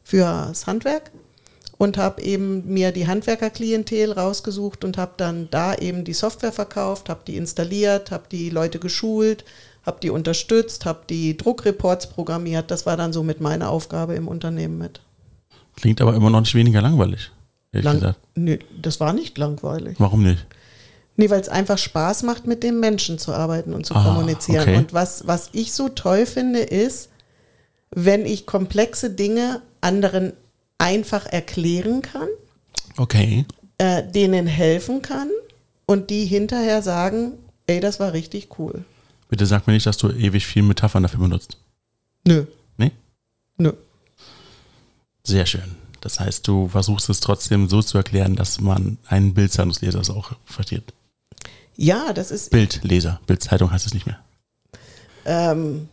[0.03, 1.11] fürs Handwerk
[1.77, 7.09] und habe eben mir die Handwerkerklientel rausgesucht und habe dann da eben die Software verkauft,
[7.09, 9.43] habe die installiert, habe die Leute geschult,
[9.85, 12.71] habe die unterstützt, habe die Druckreports programmiert.
[12.71, 15.01] Das war dann so mit meiner Aufgabe im Unternehmen mit.
[15.75, 17.31] Klingt aber immer noch nicht weniger langweilig.
[17.73, 18.19] Ehrlich Lang, gesagt.
[18.35, 19.95] nee, das war nicht langweilig.
[19.99, 20.45] Warum nicht?
[21.17, 24.61] Nee, weil es einfach Spaß macht, mit dem Menschen zu arbeiten und zu Ah, kommunizieren.
[24.61, 24.77] okay.
[24.77, 27.09] Und was, was ich so toll finde, ist,
[27.91, 30.33] wenn ich komplexe Dinge anderen
[30.77, 32.27] einfach erklären kann,
[32.97, 33.45] Okay.
[33.77, 35.29] äh, denen helfen kann
[35.85, 37.33] und die hinterher sagen,
[37.67, 38.83] ey, das war richtig cool.
[39.29, 41.57] Bitte sag mir nicht, dass du ewig viel Metaphern dafür benutzt.
[42.27, 42.45] Nö,
[42.77, 42.91] Nee?
[43.57, 43.73] nö.
[45.23, 45.75] Sehr schön.
[46.01, 50.93] Das heißt, du versuchst es trotzdem so zu erklären, dass man einen Bildzeitungslesers auch versteht.
[51.75, 52.51] Ja, das ist.
[52.51, 54.19] Bildleser, Bildzeitung heißt es nicht mehr.
[55.25, 55.89] Ähm,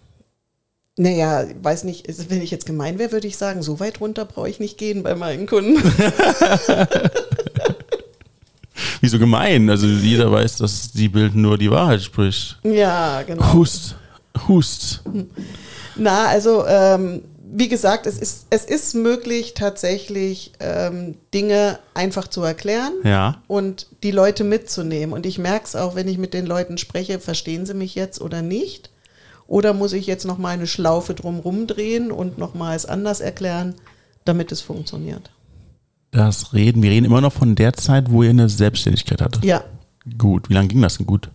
[0.97, 4.49] naja, weiß nicht, wenn ich jetzt gemein wäre, würde ich sagen, so weit runter brauche
[4.49, 5.83] ich nicht gehen bei meinen Kunden.
[9.01, 9.69] Wieso gemein?
[9.69, 12.59] Also jeder weiß, dass die Bild nur die Wahrheit spricht.
[12.63, 13.53] ja, genau.
[13.53, 13.97] Hust,
[14.49, 15.03] hust.
[15.97, 17.23] Na, also ähm,
[17.55, 23.43] wie gesagt, es ist, es ist möglich, tatsächlich ähm, Dinge einfach zu erklären Ja.
[23.47, 25.13] und die Leute mitzunehmen.
[25.13, 28.21] Und ich merke es auch, wenn ich mit den Leuten spreche, verstehen sie mich jetzt
[28.21, 28.89] oder nicht?
[29.53, 33.75] Oder muss ich jetzt noch mal eine Schlaufe drumherum drehen und nochmals anders erklären,
[34.25, 35.31] damit es funktioniert?
[36.11, 39.45] Das reden, wir reden immer noch von der Zeit, wo ihr eine Selbstständigkeit hattet.
[39.45, 39.63] Ja,
[40.19, 41.31] Gut, wie lange ging das denn gut?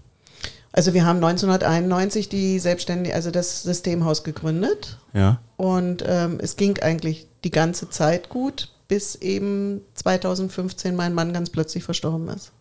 [0.74, 5.00] also wir haben 1991 die Selbstständig, also das Systemhaus gegründet.
[5.14, 5.40] Ja.
[5.56, 11.50] Und ähm, es ging eigentlich die ganze Zeit gut, bis eben 2015 mein Mann ganz
[11.50, 12.52] plötzlich verstorben ist.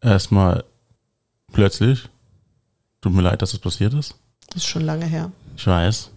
[0.00, 0.64] Erstmal
[1.52, 2.08] plötzlich.
[3.00, 4.14] Tut mir leid, dass das passiert ist.
[4.48, 5.32] Das ist schon lange her.
[5.56, 6.10] Ich weiß.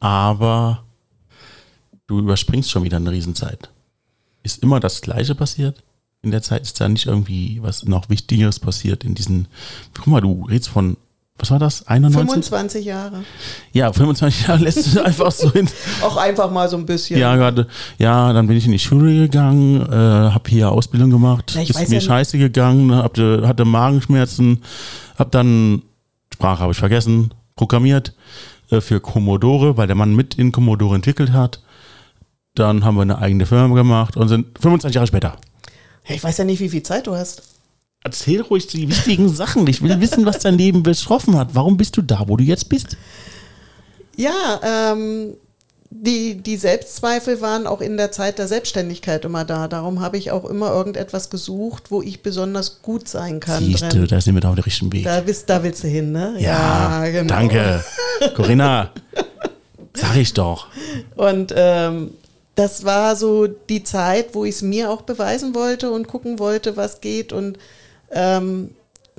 [0.00, 0.84] Aber
[2.06, 3.70] du überspringst schon wieder eine Riesenzeit.
[4.42, 5.82] Ist immer das Gleiche passiert?
[6.22, 9.48] In der Zeit ist da nicht irgendwie was noch Wichtigeres passiert in diesen.
[9.94, 10.96] Guck mal, du redest von,
[11.38, 11.86] was war das?
[11.88, 12.30] 91?
[12.30, 13.24] 25 Jahre.
[13.72, 15.68] Ja, 25 Jahre lässt du einfach so hin.
[16.02, 17.18] Auch einfach mal so ein bisschen.
[17.18, 17.66] Ja, gerade,
[17.98, 19.92] ja, dann bin ich in die Schule gegangen, äh,
[20.30, 24.62] habe hier Ausbildung gemacht, Ja, ich ist mir ja scheiße gegangen, hab, äh, hatte Magenschmerzen,
[25.18, 25.82] habe dann,
[26.32, 28.14] Sprache habe ich vergessen, programmiert
[28.70, 31.60] äh, für Commodore, weil der Mann mit in Commodore entwickelt hat.
[32.54, 35.36] Dann haben wir eine eigene Firma gemacht und sind 25 Jahre später.
[36.06, 37.53] Ja, Ich weiß ja nicht, wie viel Zeit du hast.
[38.04, 39.66] Erzähl ruhig die wichtigen Sachen.
[39.66, 41.54] Ich will wissen, was dein Leben betroffen hat.
[41.54, 42.98] Warum bist du da, wo du jetzt bist?
[44.14, 45.34] Ja, ähm,
[45.88, 49.68] die, die Selbstzweifel waren auch in der Zeit der Selbstständigkeit immer da.
[49.68, 53.64] Darum habe ich auch immer irgendetwas gesucht, wo ich besonders gut sein kann.
[53.64, 55.04] Siehst du, da sind wir da auf dem richtigen Weg.
[55.04, 56.34] Da, willst, da willst du hin, ne?
[57.10, 57.28] genau.
[57.28, 57.82] danke.
[58.36, 58.90] Corinna,
[59.94, 60.66] sag ich doch.
[61.16, 62.10] Und ähm,
[62.54, 66.76] das war so die Zeit, wo ich es mir auch beweisen wollte und gucken wollte,
[66.76, 67.32] was geht.
[67.32, 67.58] Und
[68.14, 68.70] ähm,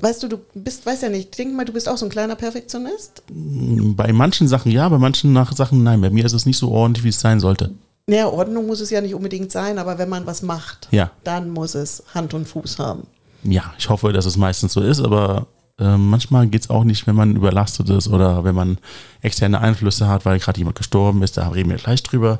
[0.01, 2.12] weißt du, du bist, weiß ja nicht, ich denke mal, du bist auch so ein
[2.12, 3.21] kleiner Perfektionist.
[3.29, 6.01] Bei manchen Sachen ja, bei manchen nach Sachen nein.
[6.01, 7.71] Bei mir ist es nicht so ordentlich, wie es sein sollte.
[8.08, 11.12] Naja, Ordnung muss es ja nicht unbedingt sein, aber wenn man was macht, Ja.
[11.23, 13.08] dann muss es Hand und Fuß haben.
[13.43, 15.47] Ja, ich hoffe, dass es meistens so ist, aber
[15.79, 18.77] äh, manchmal geht es auch nicht, wenn man überlastet ist oder wenn man
[19.21, 22.39] externe Einflüsse hat, weil gerade jemand gestorben ist, da reden wir gleich drüber.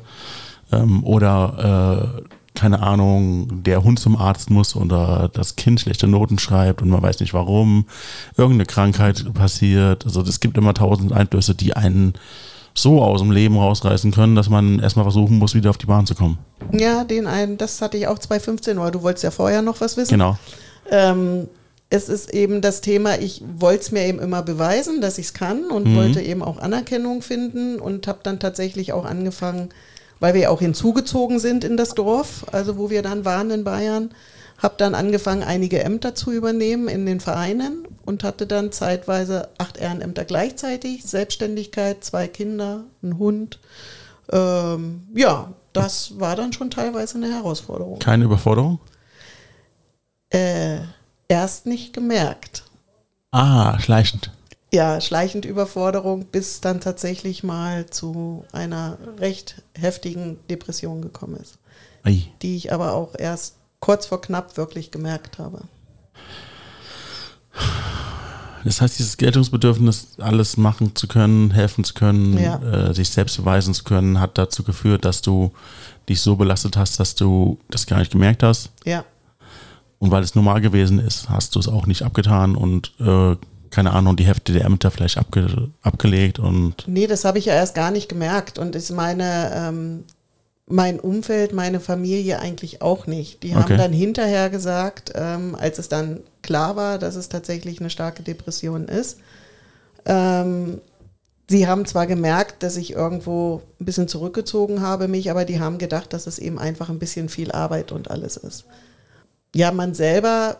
[0.72, 2.22] Ähm, oder, äh,
[2.56, 7.02] keine Ahnung, der Hund zum Arzt muss oder das Kind schlechte Noten schreibt und man
[7.02, 7.86] weiß nicht warum.
[8.36, 10.04] Irgendeine Krankheit passiert.
[10.04, 12.14] Also es gibt immer tausend Einflüsse, die einen
[12.74, 16.06] so aus dem Leben rausreißen können, dass man erstmal versuchen muss, wieder auf die Bahn
[16.06, 16.38] zu kommen.
[16.72, 19.96] Ja, den einen, das hatte ich auch 2015, aber du wolltest ja vorher noch was
[19.96, 20.10] wissen.
[20.10, 20.38] Genau.
[20.90, 21.48] Ähm,
[21.88, 25.34] es ist eben das Thema, ich wollte es mir eben immer beweisen, dass ich es
[25.34, 29.68] kann und wollte eben auch Anerkennung finden und habe dann tatsächlich auch angefangen,
[30.20, 34.10] weil wir auch hinzugezogen sind in das Dorf, also wo wir dann waren in Bayern,
[34.58, 39.76] habe dann angefangen, einige Ämter zu übernehmen in den Vereinen und hatte dann zeitweise acht
[39.76, 43.58] Ehrenämter gleichzeitig, Selbstständigkeit, zwei Kinder, ein Hund.
[44.32, 47.98] Ähm, ja, das war dann schon teilweise eine Herausforderung.
[47.98, 48.80] Keine Überforderung?
[50.30, 50.78] Äh,
[51.28, 52.64] erst nicht gemerkt.
[53.30, 54.30] Ah, schleichend.
[54.76, 61.54] Ja, schleichend Überforderung, bis dann tatsächlich mal zu einer recht heftigen Depression gekommen ist,
[62.04, 62.26] Ei.
[62.42, 65.62] die ich aber auch erst kurz vor knapp wirklich gemerkt habe.
[68.64, 72.58] Das heißt, dieses Geltungsbedürfnis, alles machen zu können, helfen zu können, Ja.
[72.60, 75.52] äh, sich selbst beweisen zu können, hat dazu geführt, dass du
[76.10, 78.68] dich so belastet hast, dass du das gar nicht gemerkt hast.
[78.84, 79.06] Ja,
[79.98, 83.36] Und weil es normal gewesen ist, hast du es auch nicht abgetan und äh,
[83.76, 87.52] keine Ahnung, die Hälfte der Ämter vielleicht abge abgelegt und nee, das habe ich ja
[87.52, 90.04] erst gar nicht gemerkt und ist meine, ähm,
[90.66, 93.42] mein Umfeld, meine Familie eigentlich auch nicht.
[93.42, 93.76] Die haben Okay.
[93.76, 98.88] dann hinterher gesagt, ähm, als es dann klar war, dass es tatsächlich eine starke Depression
[98.88, 99.18] ist,
[100.06, 100.80] ähm,
[101.48, 105.78] Sie haben zwar gemerkt, dass ich irgendwo ein bisschen zurückgezogen habe, mich, aber die haben
[105.78, 108.64] gedacht, dass es eben einfach ein bisschen viel Arbeit und alles ist.
[109.54, 110.56] Ja, man selber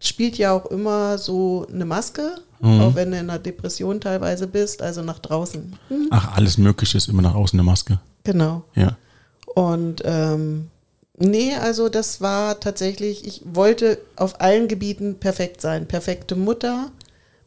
[0.00, 4.82] spielt ja auch immer so eine Maske, auch wenn du in einer Depression teilweise bist,
[4.82, 5.76] also nach draußen.
[5.88, 8.00] Hm, ach, alles Mögliche ist immer nach außen eine Maske.
[8.24, 8.64] Genau.
[8.74, 8.96] Ja.
[9.54, 10.68] Und ähm,
[11.16, 15.86] nee, also das war tatsächlich, ich wollte auf allen Gebieten perfekt sein.
[15.86, 16.90] Perfekte Mutter,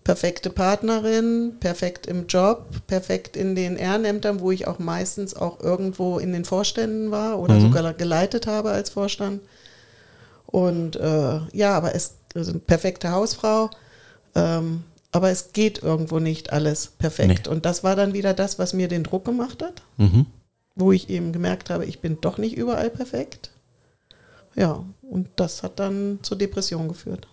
[0.06, 6.20] perfekte Partnerin, perfekt im Job, perfekt in den Ehrenämtern, wo ich auch meistens auch irgendwo
[6.20, 9.42] in den Vorständen war oder sogar geleitet habe als Vorstand.
[10.46, 13.70] Und äh, ja, aber es also perfekte Hausfrau.
[14.36, 17.46] Ähm, aber es geht irgendwo nicht alles perfekt.
[17.48, 17.52] Nee.
[17.52, 20.26] Und das war dann wieder das, was mir den Druck gemacht hat, Mhm.
[20.76, 23.52] wo ich eben gemerkt habe, ich bin doch nicht überall perfekt.
[24.56, 27.28] Ja, und das hat dann zur Depression geführt.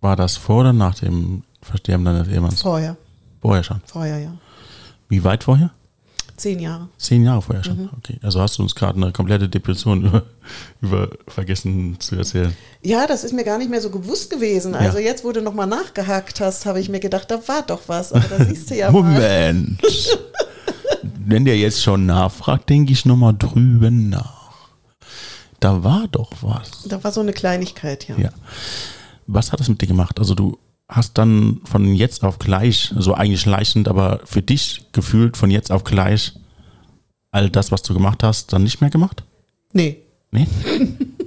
[0.00, 2.62] War das vor oder nach dem Versterben deines Ehemanns?
[2.62, 2.96] Vorher,
[3.40, 3.80] Vorher schon.
[3.84, 4.32] vorher, ja.
[5.08, 5.70] Wie weit vorher?
[6.40, 6.88] Zehn Jahre.
[6.96, 7.76] Zehn Jahre vorher schon.
[7.82, 7.90] Mhm.
[7.98, 8.18] Okay.
[8.22, 10.22] Also hast du uns gerade eine komplette Depression über,
[10.80, 12.56] über vergessen zu erzählen.
[12.82, 14.74] Ja, das ist mir gar nicht mehr so gewusst gewesen.
[14.74, 15.04] Also Ja.
[15.04, 18.12] jetzt, wo du nochmal nachgehakt hast, habe ich mir gedacht, da war doch was.
[18.14, 18.90] Aber da siehst du ja.
[18.90, 19.80] Moment.
[21.02, 24.50] Wenn der jetzt schon nachfragt, denke ich nochmal drüben nach.
[25.60, 26.84] Da war doch was.
[26.88, 28.16] Da war so eine Kleinigkeit, ja.
[28.18, 28.30] Ja.
[29.26, 30.18] Was hat das mit dir gemacht?
[30.18, 30.58] Also du
[30.90, 35.72] hast dann von jetzt auf gleich, so eigentlich schleichend, aber für dich gefühlt von jetzt
[35.72, 36.34] auf gleich
[37.30, 39.22] all das, was du gemacht hast, dann nicht mehr gemacht?
[39.72, 40.02] Nee.
[40.30, 40.46] Nee?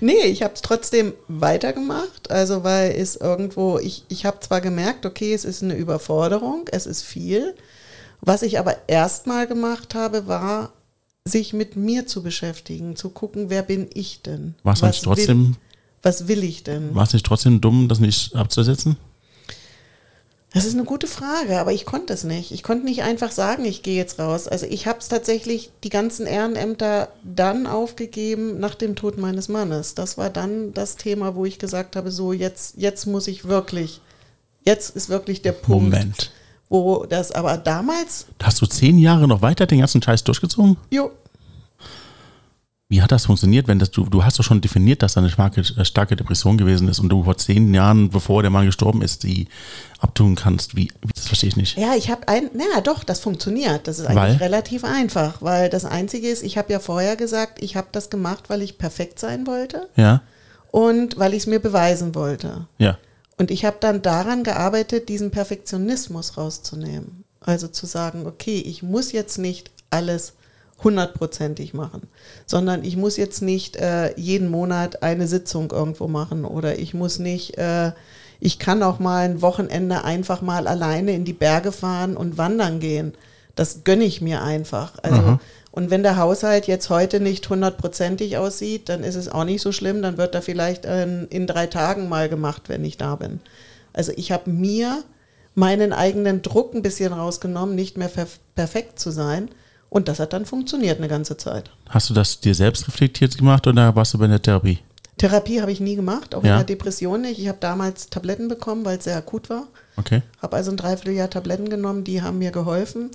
[0.00, 2.30] Nee, ich habe es trotzdem weitergemacht.
[2.30, 6.86] Also, weil es irgendwo, ich, ich habe zwar gemerkt, okay, es ist eine Überforderung, es
[6.86, 7.54] ist viel.
[8.20, 10.72] Was ich aber erstmal gemacht habe, war,
[11.24, 14.54] sich mit mir zu beschäftigen, zu gucken, wer bin ich denn?
[14.62, 15.56] War es was nicht trotzdem,
[16.04, 16.94] was will ich denn?
[16.94, 18.96] war es nicht trotzdem dumm, das nicht abzusetzen?
[20.52, 22.52] Das ist eine gute Frage, aber ich konnte es nicht.
[22.52, 24.46] Ich konnte nicht einfach sagen, ich gehe jetzt raus.
[24.46, 29.96] Also ich habe es tatsächlich die ganzen Ehrenämter dann aufgegeben nach dem Tod meines Mannes.
[29.96, 34.00] Das war dann das Thema, wo ich gesagt habe, so jetzt, jetzt muss ich wirklich,
[34.64, 36.30] jetzt ist wirklich der Punkt, Moment.
[36.68, 40.76] wo das, aber damals, Hast du zehn Jahre noch weiter den ganzen Scheiß durchgezogen?
[40.92, 41.10] jo,
[42.94, 45.28] Wie hat das funktioniert, wenn das du, du hast doch schon definiert, dass da eine
[45.28, 49.02] starke, äh, starke Depression gewesen ist und du vor zehn Jahren, bevor der Mann gestorben
[49.02, 49.48] ist, die
[49.98, 50.76] abtun kannst?
[50.76, 51.76] Wie, wie das verstehe ich nicht.
[51.76, 53.88] Ja, ich habe ein, naja, doch, das funktioniert.
[53.88, 54.46] Das ist eigentlich Weil?
[54.46, 58.44] relativ einfach, weil das Einzige ist, ich habe ja vorher gesagt, ich habe das gemacht,
[58.46, 60.22] weil ich perfekt sein wollte Ja,
[60.70, 62.68] und weil ich es mir beweisen wollte.
[62.78, 62.96] ja.
[63.38, 67.24] Und ich habe dann daran gearbeitet, diesen Perfektionismus rauszunehmen.
[67.40, 70.34] Also zu sagen, okay, ich muss jetzt nicht alles
[70.82, 72.02] hundertprozentig machen,
[72.46, 77.18] sondern ich muss jetzt nicht äh, jeden Monat eine Sitzung irgendwo machen oder ich muss
[77.18, 77.92] nicht, äh,
[78.40, 82.80] ich kann auch mal ein Wochenende einfach mal alleine in die Berge fahren und wandern
[82.80, 83.14] gehen.
[83.54, 84.94] Das gönne ich mir einfach.
[85.02, 85.40] Also, Aha.
[85.70, 89.70] und wenn der Haushalt jetzt heute nicht hundertprozentig aussieht, dann ist es auch nicht so
[89.70, 93.40] schlimm, dann wird er vielleicht in, in drei Tagen mal gemacht, wenn ich da bin.
[93.92, 95.04] Also ich habe mir
[95.54, 99.48] meinen eigenen Druck ein bisschen rausgenommen, nicht mehr perf perfekt zu sein.
[99.94, 101.70] Und das hat dann funktioniert eine ganze Zeit.
[101.88, 104.80] Hast du das dir selbst reflektiert gemacht oder warst du bei der Therapie?
[105.18, 106.54] Therapie habe ich nie gemacht, auch Ja.
[106.54, 107.38] in der Depression nicht.
[107.38, 109.68] Ich habe damals Tabletten bekommen, weil es sehr akut war.
[109.96, 110.22] Okay.
[110.42, 113.12] Habe also ein Dreivierteljahr Tabletten genommen, die haben mir geholfen.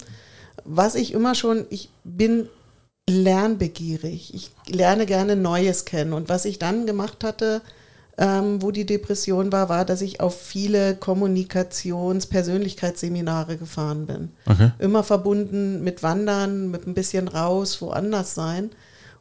[0.64, 2.48] Was ich immer schon, ich bin
[3.10, 4.34] lernbegierig.
[4.34, 6.14] Ich lerne gerne Neues kennen.
[6.14, 7.62] Und was ich dann gemacht hatte,
[8.20, 14.30] ähm, wo die Depression war, war, dass ich auf viele Kommunikations-Persönlichkeitsseminare gefahren bin.
[14.46, 14.72] Okay.
[14.78, 18.70] Immer verbunden mit Wandern, mit ein bisschen raus, woanders sein,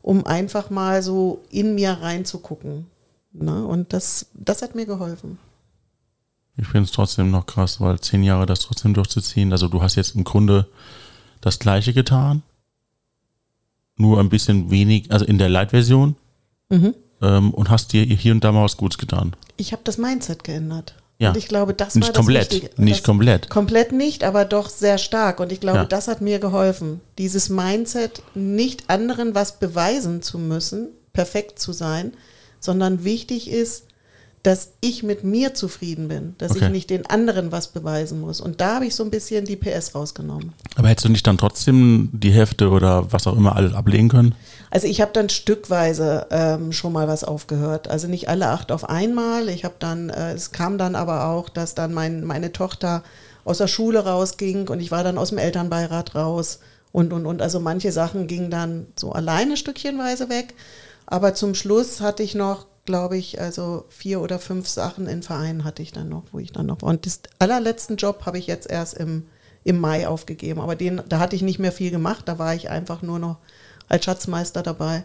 [0.02, 2.87] um einfach mal so in mir reinzugucken.
[3.32, 3.64] Ne?
[3.64, 5.38] Und das, das hat mir geholfen.
[6.56, 9.52] Ich finde es trotzdem noch krass, weil zehn Jahre das trotzdem durchzuziehen.
[9.52, 10.66] Also du hast jetzt im Grunde
[11.40, 12.42] das Gleiche getan,
[13.94, 16.16] nur ein bisschen wenig, also in der Light-Version
[16.70, 16.94] Mhm.
[17.22, 19.35] Ähm, und hast dir hier und da mal was Gutes getan.
[19.57, 20.94] Ich habe das Mindset geändert.
[21.20, 21.31] Ja.
[21.31, 22.81] Und ich glaube, das war Nicht das komplett, Wichtige.
[22.83, 23.50] nicht das, komplett.
[23.50, 25.40] komplett nicht, aber doch sehr stark.
[25.40, 25.85] Und ich glaube, Ja.
[25.85, 27.00] das hat mir geholfen.
[27.18, 32.12] Dieses Mindset, nicht anderen was beweisen zu müssen, perfekt zu sein,
[32.61, 33.85] sondern wichtig ist,
[34.44, 36.66] dass ich mit mir zufrieden bin, dass Okay.
[36.66, 38.40] ich nicht den anderen was beweisen muss.
[38.40, 40.52] Und da habe ich so ein bisschen die PS rausgenommen.
[40.76, 44.37] Aber hättest du nicht dann trotzdem die Hälfte oder was auch immer alles ablegen können?
[44.70, 47.88] Also ich habe dann stückweise ähm, schon mal was aufgehört.
[47.88, 49.48] Also nicht alle acht auf einmal.
[49.48, 53.02] Ich habe dann, äh, es kam dann aber auch, dass dann mein, meine Tochter
[53.44, 56.61] aus der Schule rausging und ich war dann aus dem Elternbeirat raus
[56.92, 57.40] und und und.
[57.40, 60.54] Also manche Sachen gingen dann so alleine stückchenweise weg.
[61.07, 65.64] Aber zum Schluss hatte ich noch, glaube ich, also vier oder fünf Sachen in Vereinen
[65.64, 66.90] hatte ich dann noch, wo ich dann noch war.
[66.90, 69.26] Und das allerletzten Job habe ich jetzt erst im,
[69.64, 70.61] im Mai aufgegeben.
[70.61, 72.28] Aber den, da hatte ich nicht mehr viel gemacht.
[72.28, 73.38] Da war ich einfach nur noch
[73.88, 75.05] als Schatzmeister dabei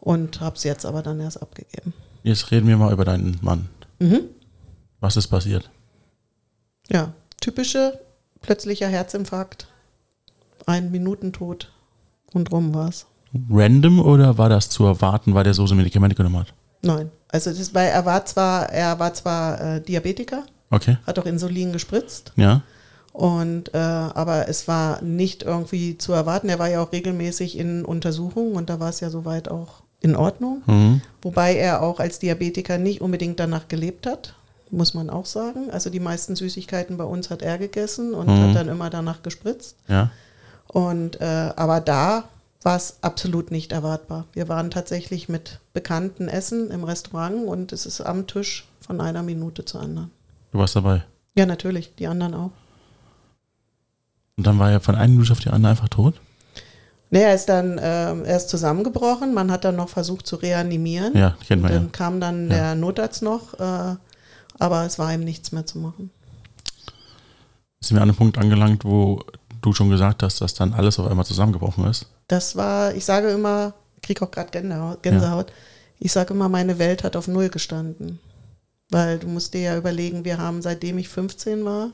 [0.00, 1.92] und habe es jetzt aber dann erst abgegeben.
[2.22, 3.68] Jetzt reden wir mal über deinen Mann.
[3.98, 4.20] Mhm.
[5.00, 5.70] Was ist passiert?
[6.90, 7.98] Ja, typische
[8.40, 9.68] plötzlicher Herzinfarkt,
[10.66, 11.72] ein Minutentod
[12.32, 13.06] und rum war's.
[13.50, 16.54] Random oder war das zu erwarten, weil der so so Medikamente genommen hat?
[16.82, 21.26] Nein, also das war, er war zwar, er war zwar äh, Diabetiker, Okay, hat auch
[21.26, 22.62] Insulin gespritzt ja.
[23.16, 26.50] Und äh, aber es war nicht irgendwie zu erwarten.
[26.50, 30.14] Er war ja auch regelmäßig in Untersuchungen und da war es ja soweit auch in
[30.14, 30.62] Ordnung.
[30.66, 31.00] Mhm.
[31.22, 34.34] Wobei er auch als Diabetiker nicht unbedingt danach gelebt hat.
[34.72, 35.70] muss man auch sagen.
[35.70, 38.42] Also die meisten Süßigkeiten bei uns hat er gegessen und Mhm.
[38.48, 39.76] hat dann immer danach gespritzt.
[39.86, 40.10] Ja.
[40.66, 42.24] Und äh, aber da
[42.62, 44.26] war es absolut nicht erwartbar.
[44.32, 49.22] Wir waren tatsächlich mit Bekannten essen im Restaurant und es ist am Tisch von einer
[49.22, 50.10] Minute zur anderen.
[50.50, 51.04] Du warst dabei.
[51.36, 52.50] Ja, natürlich, die anderen auch.
[54.36, 56.20] Und dann war er von einer Minute auf die andere einfach tot?
[57.10, 59.32] Nee, er ist dann ähm, er ist zusammengebrochen.
[59.32, 61.16] Man hat dann noch versucht zu reanimieren.
[61.16, 61.88] Ja, kennt man dann ja.
[61.90, 62.56] kam dann Ja.
[62.56, 63.96] der Notarzt noch, äh,
[64.58, 66.10] aber es war ihm nichts mehr zu machen.
[67.80, 69.22] Sind wir an einem Punkt angelangt, wo
[69.62, 72.06] du schon gesagt hast, dass dann alles auf einmal zusammengebrochen ist?
[72.28, 75.52] Das war, ich sage immer, ich kriege auch gerade Gänsehaut, Gänsehaut.
[75.98, 78.18] Ich sage immer, meine Welt hat auf Null gestanden.
[78.90, 81.90] Weil du musst dir ja überlegen, wir haben seitdem ich 15 war,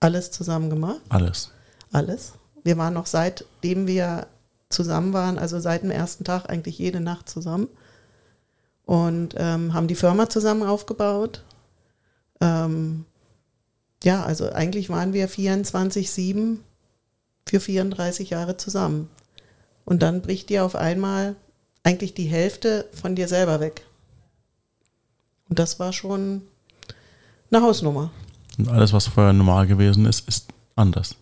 [0.00, 1.00] alles zusammen gemacht.
[1.08, 1.52] Alles.
[1.92, 2.32] Alles.
[2.64, 4.26] Wir waren noch seitdem wir
[4.68, 7.68] zusammen waren, also seit dem ersten Tag eigentlich jede Nacht zusammen.
[8.84, 11.44] Und ähm, haben die Firma zusammen aufgebaut.
[12.40, 13.04] Ähm,
[14.02, 16.58] ja, also eigentlich waren wir 24-7
[17.46, 19.10] für 34 Jahre zusammen.
[19.84, 21.36] Und dann bricht dir auf einmal
[21.82, 23.86] eigentlich die Hälfte von dir selber weg.
[25.48, 26.42] Und das war schon
[27.50, 28.10] eine Hausnummer.
[28.58, 31.14] Und alles, was vorher normal gewesen ist, ist anders.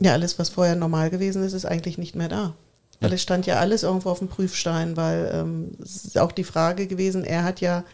[0.00, 2.54] Ja, alles, was vorher normal gewesen ist, ist eigentlich nicht mehr da.
[3.00, 3.14] Weil Ja.
[3.16, 6.86] es stand ja alles irgendwo auf dem Prüfstein, weil ähm, es ist auch die Frage
[6.86, 7.84] gewesen, er hat ja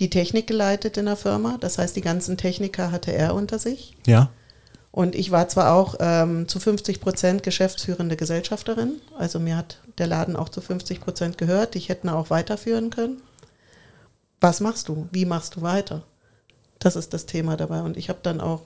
[0.00, 3.96] die Technik geleitet in der Firma, das heißt, die ganzen Techniker hatte er unter sich.
[4.06, 4.30] Ja.
[4.90, 10.06] Und ich war zwar auch ähm, zu 50 Prozent geschäftsführende Gesellschafterin, also mir hat der
[10.06, 13.22] Laden auch zu 50 Prozent gehört, ich hätte ihn auch weiterführen können.
[14.40, 15.08] Was machst du?
[15.10, 16.02] Wie machst du weiter?
[16.84, 17.80] Das ist das Thema dabei.
[17.80, 18.60] Und ich habe dann auch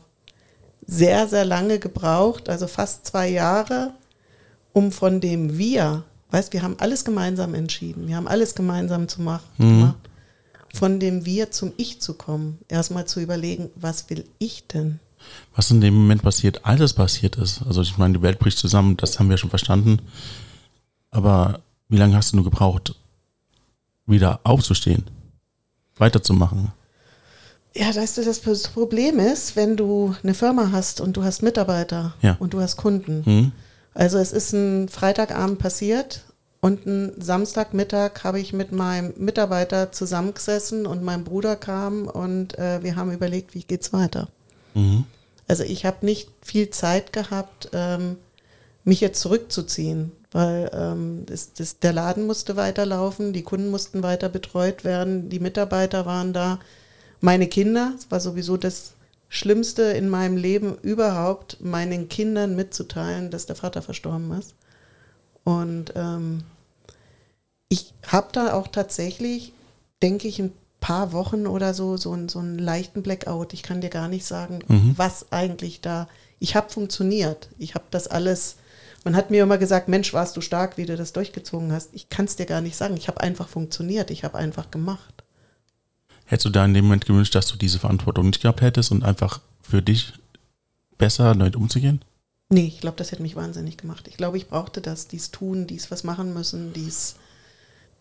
[0.87, 3.93] sehr, sehr lange gebraucht, also fast zwei Jahre,
[4.73, 6.03] um von dem Wir,
[6.33, 9.95] weißt, wir haben alles gemeinsam entschieden, wir haben alles gemeinsam zu machen, Mhm.
[10.75, 14.99] von dem Wir zum Ich zu kommen, erstmal zu überlegen, was will ich denn?
[15.55, 17.63] Was in dem Moment passiert, alles passiert ist.
[17.67, 19.99] Also ich meine, die Welt bricht zusammen, das haben wir schon verstanden.
[21.11, 22.95] Aber wie lange hast du nur gebraucht,
[24.07, 25.05] wieder aufzustehen,
[25.97, 26.73] weiterzumachen?
[27.79, 32.15] Ja, weißt du, das Problem ist, wenn du eine Firma hast und du hast Mitarbeiter
[32.23, 32.37] Ja.
[32.41, 33.25] und du hast Kunden.
[33.25, 33.53] Hm?
[33.95, 36.25] Also es ist ein Freitagabend passiert
[36.61, 42.83] und ein Samstagmittag habe ich mit meinem Mitarbeiter zusammengesessen und mein Bruder kam und äh,
[42.83, 44.29] wir haben überlegt, wie geht's weiter.
[44.75, 45.05] Mhm.
[45.47, 48.17] Also ich habe nicht viel Zeit gehabt, ähm,
[48.85, 54.29] mich jetzt zurückzuziehen, weil ähm, das, das, der Laden musste weiterlaufen, die Kunden mussten weiter
[54.29, 56.59] betreut werden, die Mitarbeiter waren da,
[57.21, 58.93] meine Kinder, es war sowieso das
[59.29, 64.55] Schlimmste in meinem Leben überhaupt, meinen Kindern mitzuteilen, dass der Vater verstorben ist.
[65.45, 66.45] Und ähm,
[67.69, 69.53] ich habe da auch tatsächlich,
[70.03, 73.53] denke ich, ein paar Wochen oder so, so, einen- so einen leichten Blackout.
[73.53, 74.95] Ich kann dir gar nicht sagen, Mhm.
[74.97, 76.09] was eigentlich da.
[76.39, 77.49] Ich habe funktioniert.
[77.59, 78.57] Ich habe das alles.
[79.05, 81.91] Man hat mir immer gesagt, Mensch, warst du stark, wie du das durchgezogen hast.
[81.93, 82.97] Ich kann es dir gar nicht sagen.
[82.97, 84.11] Ich habe einfach funktioniert.
[84.11, 85.18] Ich habe einfach gemacht.
[86.29, 89.03] Hättest du da in dem Moment gewünscht, dass du diese Verantwortung nicht gehabt hättest und
[89.03, 90.13] einfach für dich
[90.99, 92.05] besser damit umzugehen?
[92.51, 94.07] Nee, ich glaube, das hätte mich wahnsinnig gemacht.
[94.09, 97.17] Ich glaube, ich brauchte das, dies tun, dies was machen müssen, dies,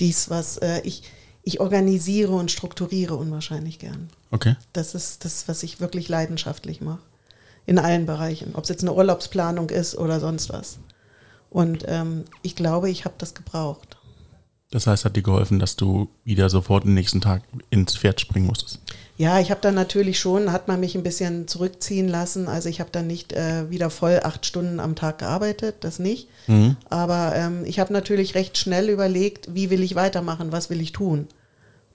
[0.01, 1.03] dies was äh, ich,
[1.43, 4.09] ich organisiere und strukturiere unwahrscheinlich gern.
[4.31, 4.57] Okay.
[4.73, 6.99] Das ist das, was ich wirklich leidenschaftlich mache.
[7.65, 8.55] In allen Bereichen.
[8.55, 10.79] Ob es jetzt eine Urlaubsplanung ist oder sonst was.
[11.49, 13.96] Und ähm, ich glaube, ich habe das gebraucht.
[14.71, 18.47] Das heißt, hat dir geholfen, dass du wieder sofort den nächsten Tag ins Pferd springen
[18.47, 18.81] musstest.
[19.17, 22.47] Ja, ich habe dann natürlich schon, hat man mich ein bisschen zurückziehen lassen.
[22.47, 26.27] Also ich habe dann nicht äh, wieder voll acht Stunden am Tag gearbeitet, das nicht.
[26.47, 26.75] Mhm.
[26.89, 30.91] Aber ähm, ich habe natürlich recht schnell überlegt, wie will ich weitermachen, was will ich
[30.91, 31.27] tun.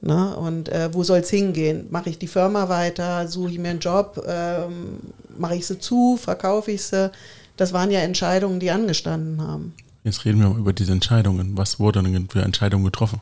[0.01, 0.35] Ne?
[0.37, 1.87] Und äh, wo soll es hingehen?
[1.91, 4.99] Mache ich die Firma weiter, suche ich mir einen Job, ähm,
[5.37, 7.13] mache ich sie zu, verkaufe ich sie?
[7.57, 9.75] Das waren ja Entscheidungen, die angestanden haben.
[10.05, 11.57] Jetzt reden wir mal über diese Entscheidungen.
[11.57, 13.21] Was wurde denn für Entscheidungen getroffen?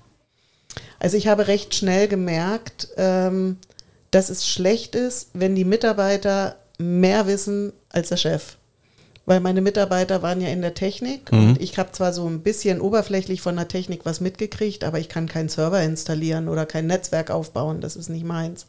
[0.99, 3.59] Also ich habe recht schnell gemerkt, ähm,
[4.11, 8.57] dass es schlecht ist, wenn die Mitarbeiter mehr wissen als der Chef.
[9.27, 11.39] Weil meine Mitarbeiter waren ja in der Technik Mhm.
[11.51, 15.09] und ich habe zwar so ein bisschen oberflächlich von der Technik was mitgekriegt, aber ich
[15.09, 18.67] kann keinen Server installieren oder kein Netzwerk aufbauen, das ist nicht meins.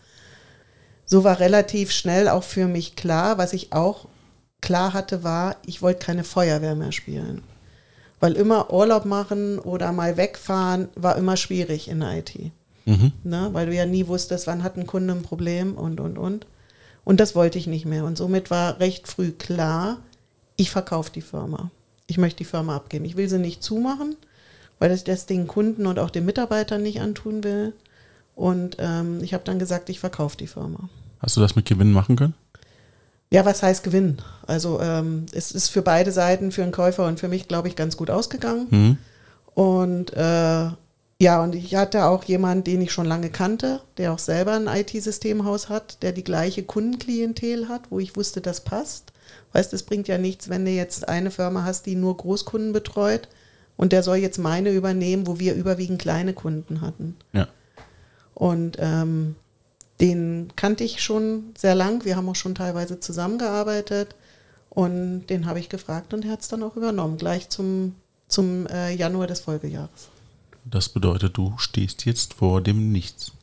[1.06, 4.08] So war relativ schnell auch für mich klar, was ich auch
[4.60, 7.42] klar hatte, war, ich wollte keine Feuerwehr mehr spielen.
[8.22, 12.52] Weil immer Urlaub machen oder mal wegfahren war immer schwierig in der IT
[12.86, 13.12] Mhm.
[13.24, 13.50] ne?
[13.52, 16.48] weil du ja nie wusstest, wann hat ein Kunde ein Problem und, und, und.
[17.04, 18.06] Und das wollte ich nicht mehr.
[18.06, 19.98] Und somit war recht früh klar,
[20.56, 21.70] ich verkaufe die Firma.
[22.08, 23.06] Ich möchte die Firma abgeben.
[23.06, 24.16] Ich will sie nicht zumachen,
[24.80, 27.74] weil ich das den Kunden und auch den Mitarbeitern nicht antun will.
[28.36, 30.90] Und ähm, ich habe dann gesagt, ich verkaufe die Firma.
[31.20, 32.34] Hast du das mit Gewinn machen können?
[33.32, 34.18] Ja, was heißt Gewinn?
[34.46, 37.76] Also ähm, es ist für beide Seiten, für den Käufer und für mich, glaube ich,
[37.76, 38.68] ganz gut ausgegangen.
[38.70, 38.98] Mhm.
[39.54, 40.70] Und äh,
[41.22, 44.68] ja, und ich hatte auch jemanden, den ich schon lange kannte, der auch selber ein
[44.68, 49.14] IT-Systemhaus hat, der die gleiche Kundenklientel hat, wo ich wusste, das passt.
[49.54, 53.30] Weißt, es bringt ja nichts, wenn du jetzt eine Firma hast, die nur Großkunden betreut
[53.78, 57.16] und der soll jetzt meine übernehmen, wo wir überwiegend kleine Kunden hatten.
[57.34, 57.48] Ja.
[58.34, 59.36] Und ähm,
[60.02, 62.04] den kannte ich schon sehr lang.
[62.04, 64.16] Wir haben auch schon teilweise zusammengearbeitet.
[64.70, 67.95] Und den habe ich gefragt und er hat es dann auch übernommen, gleich zum,
[68.30, 70.10] zum äh, Januar des Folgejahres.
[70.64, 73.34] Das bedeutet, du stehst jetzt vor dem Nichts.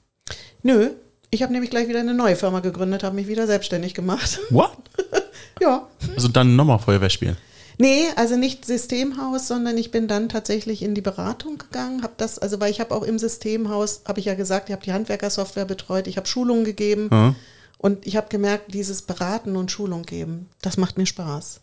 [0.63, 0.91] Nö,
[1.31, 4.41] ich habe nämlich gleich wieder eine neue Firma gegründet, habe mich wieder selbstständig gemacht.
[4.49, 4.79] What?
[5.61, 5.87] ja.
[6.15, 7.37] Also dann nochmal Feuerwehr spielen.
[7.79, 12.39] Nee, also nicht Systemhaus, sondern ich bin dann tatsächlich in die Beratung gegangen, habe das,
[12.39, 15.65] also weil ich habe auch im Systemhaus, habe ich ja gesagt, ich habe die Handwerkersoftware
[15.65, 17.37] betreut, ich habe Schulungen gegeben Mhm.
[17.79, 21.61] und ich habe gemerkt, dieses Beraten und Schulung geben, das macht mir Spaß.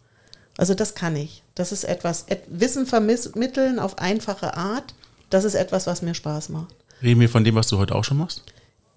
[0.58, 1.44] Also das kann ich.
[1.54, 4.94] Das ist etwas, et, Wissen vermitteln auf einfache Art,
[5.30, 6.74] das ist etwas, was mir Spaß macht.
[7.04, 8.42] Reden wir von dem, was du heute auch schon machst?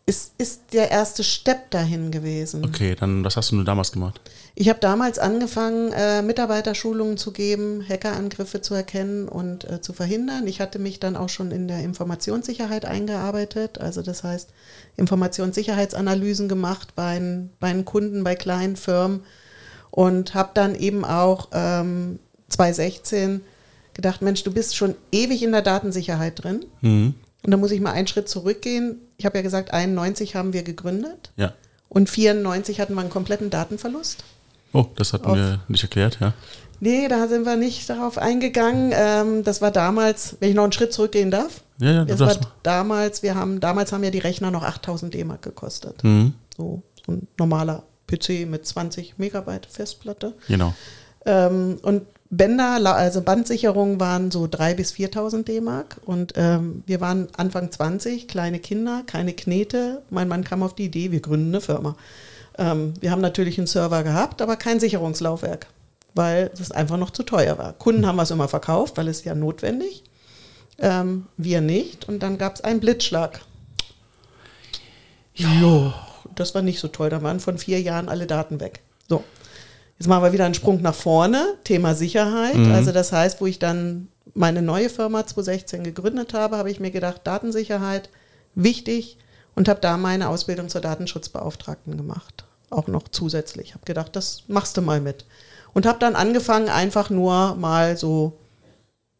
[0.09, 2.65] Es ist der erste Step dahin gewesen.
[2.65, 4.23] Okay, dann was hast du nur damals gemacht?
[4.55, 10.47] Ich habe damals angefangen, äh, Mitarbeiterschulungen zu geben, Hackerangriffe zu erkennen und äh, zu verhindern.
[10.47, 13.83] Ich hatte mich dann auch schon in der Informationssicherheit eingearbeitet.
[13.83, 14.49] Also das heißt,
[14.97, 17.21] Informationssicherheitsanalysen gemacht bei,
[17.61, 19.25] bei einen Kunden, bei kleinen Firmen
[19.91, 23.43] und habe dann eben auch ähm, 2016
[23.93, 26.65] gedacht, Mensch, du bist schon ewig in der Datensicherheit drin.
[26.81, 27.15] Mhm.
[27.45, 29.01] Und da muss ich mal einen Schritt zurückgehen.
[29.17, 31.53] Ich habe ja gesagt, 91 haben wir gegründet Ja.
[31.89, 34.25] und 94 hatten wir einen kompletten Datenverlust.
[34.73, 36.35] Oh, das hat Auf- mir nicht erklärt, ja.
[36.81, 38.93] Nee, da sind wir nicht darauf eingegangen.
[38.95, 41.63] Ähm, das war damals, wenn ich noch einen Schritt zurückgehen darf.
[41.81, 45.43] Ja, ja, Das war damals, wir haben, damals haben ja die Rechner noch 8000 D-Mark
[45.43, 46.05] gekostet.
[46.05, 46.35] Mhm.
[46.57, 50.35] So, so ein normaler PC mit 20 Megabyte Festplatte.
[50.47, 50.73] Genau.
[51.27, 55.97] Ähm, und Bänder, also Bandsicherungen waren so 3.000 bis 4.000 D-Mark.
[56.05, 60.03] Und ähm, wir waren Anfang 20, kleine Kinder, keine Knete.
[60.11, 61.97] Mein Mann kam auf die Idee, wir gründen eine Firma.
[62.59, 65.69] Ähm, wir haben natürlich einen Server gehabt, aber kein Sicherungslaufwerk,
[66.15, 67.73] weil es einfach noch zu teuer war.
[67.73, 70.05] Kunden haben wir es immer verkauft, weil es ja notwendig.
[70.79, 72.09] Ähm, wir nicht.
[72.09, 73.41] Und dann gab es einen Blitzschlag.
[75.35, 75.95] Ja.
[76.35, 77.11] Das war nicht so toll.
[77.11, 78.81] Da waren von vier Jahren alle Daten weg.
[79.09, 79.25] So.
[79.99, 82.57] Jetzt machen wir wieder einen Sprung nach vorne, Thema Sicherheit.
[82.73, 86.91] Also das heißt, wo ich dann meine neue Firma 2016 gegründet habe, habe ich mir
[86.93, 88.09] gedacht, Datensicherheit,
[88.55, 89.19] wichtig
[89.57, 92.45] und habe da meine Ausbildung zur Datenschutzbeauftragten gemacht.
[92.71, 93.75] Auch noch zusätzlich.
[93.75, 95.25] Habe gedacht, das machst du mal mit.
[95.75, 98.39] Und habe dann angefangen, einfach nur mal so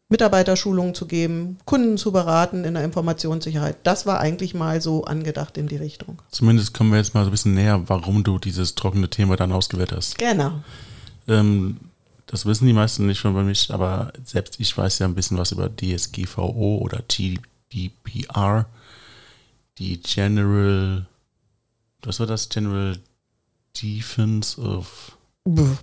[0.09, 3.77] Mitarbeiterschulungen zu geben, Kunden zu beraten in der Informationssicherheit.
[3.83, 6.19] Das war eigentlich mal so angedacht in die Richtung.
[6.31, 9.51] Zumindest kommen wir jetzt mal so ein bisschen näher, warum du dieses trockene Thema dann
[9.51, 10.17] ausgewählt hast.
[10.17, 10.63] Genau.
[11.27, 11.77] Ähm,
[12.25, 15.37] das wissen die meisten nicht schon bei mich, aber selbst ich weiß ja ein bisschen
[15.37, 18.65] was über DSGVO oder GDPR.
[19.77, 21.05] Die General,
[22.01, 22.49] was war das?
[22.49, 22.97] General
[23.81, 25.17] Defense of,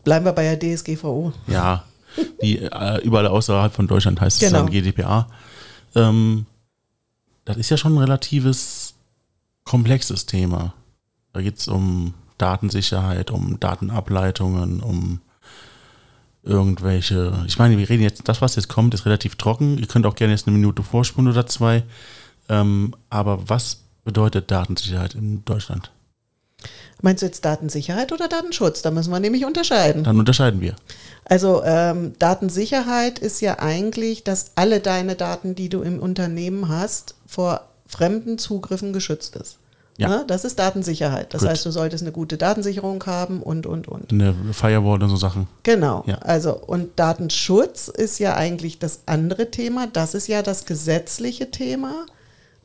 [0.04, 1.32] Bleiben wir bei der DSGVO.
[1.46, 1.84] ja,
[2.42, 4.62] die äh, überall außerhalb von Deutschland heißt es Genau.
[4.62, 5.28] dann GDPR.
[5.94, 6.46] Ähm,
[7.44, 8.94] das ist ja schon ein relatives
[9.64, 10.74] komplexes Thema.
[11.32, 15.20] Da geht es um Datensicherheit, um Datenableitungen, um
[16.42, 17.44] irgendwelche.
[17.46, 19.78] Ich meine, wir reden jetzt, das, was jetzt kommt, ist relativ trocken.
[19.78, 21.82] Ihr könnt auch gerne jetzt eine Minute vorspulen oder zwei.
[22.48, 25.90] Ähm, aber was bedeutet Datensicherheit in Deutschland?
[27.02, 28.82] Meinst du jetzt Datensicherheit oder Datenschutz?
[28.82, 30.04] Da müssen wir nämlich unterscheiden.
[30.04, 30.74] Dann unterscheiden wir.
[31.28, 37.16] Also ähm, Datensicherheit ist ja eigentlich, dass alle deine Daten, die du im Unternehmen hast,
[37.26, 39.58] vor fremden Zugriffen geschützt ist.
[39.98, 40.08] Ja.
[40.08, 40.24] Ne?
[40.26, 41.32] Das ist Datensicherheit.
[41.34, 41.50] Das Gut.
[41.50, 44.12] heißt, du solltest eine gute Datensicherung haben und, und, und.
[44.12, 45.48] Eine Firewall und so Sachen.
[45.62, 46.04] Genau.
[46.06, 46.18] Ja.
[46.18, 49.86] Also, und Datenschutz ist ja eigentlich das andere Thema.
[49.86, 52.06] Das ist ja das gesetzliche Thema,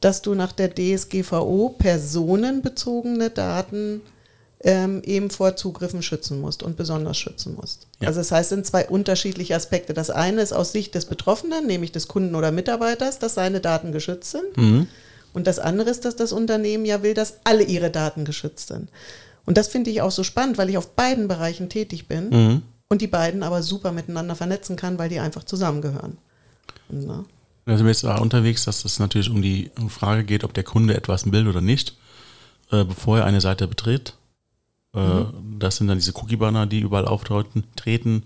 [0.01, 4.01] dass du nach der DSGVO personenbezogene Daten
[4.63, 7.87] ähm, eben vor Zugriffen schützen musst und besonders schützen musst.
[7.99, 8.07] Ja.
[8.09, 9.93] Also das heißt, es sind zwei unterschiedliche Aspekte.
[9.93, 13.91] Das eine ist aus Sicht des Betroffenen, nämlich des Kunden oder Mitarbeiters, dass seine Daten
[13.91, 14.57] geschützt sind.
[14.57, 14.87] Mhm.
[15.33, 18.89] Und das andere ist, dass das Unternehmen ja will, dass alle ihre Daten geschützt sind.
[19.45, 22.61] Und das finde ich auch so spannend, weil ich auf beiden Bereichen tätig bin Mhm.
[22.89, 26.17] und die beiden aber super miteinander vernetzen kann, weil die einfach zusammengehören.
[26.89, 27.25] Na?
[27.65, 30.63] Da sind wir jetzt auch unterwegs, dass es natürlich um die Frage geht, ob der
[30.63, 31.95] Kunde etwas will oder nicht,
[32.71, 34.15] äh, bevor er eine Seite betritt.
[34.93, 35.25] Äh,
[35.59, 37.63] Das sind dann diese Cookie-Banner, die überall auftreten.
[37.75, 38.23] Treten.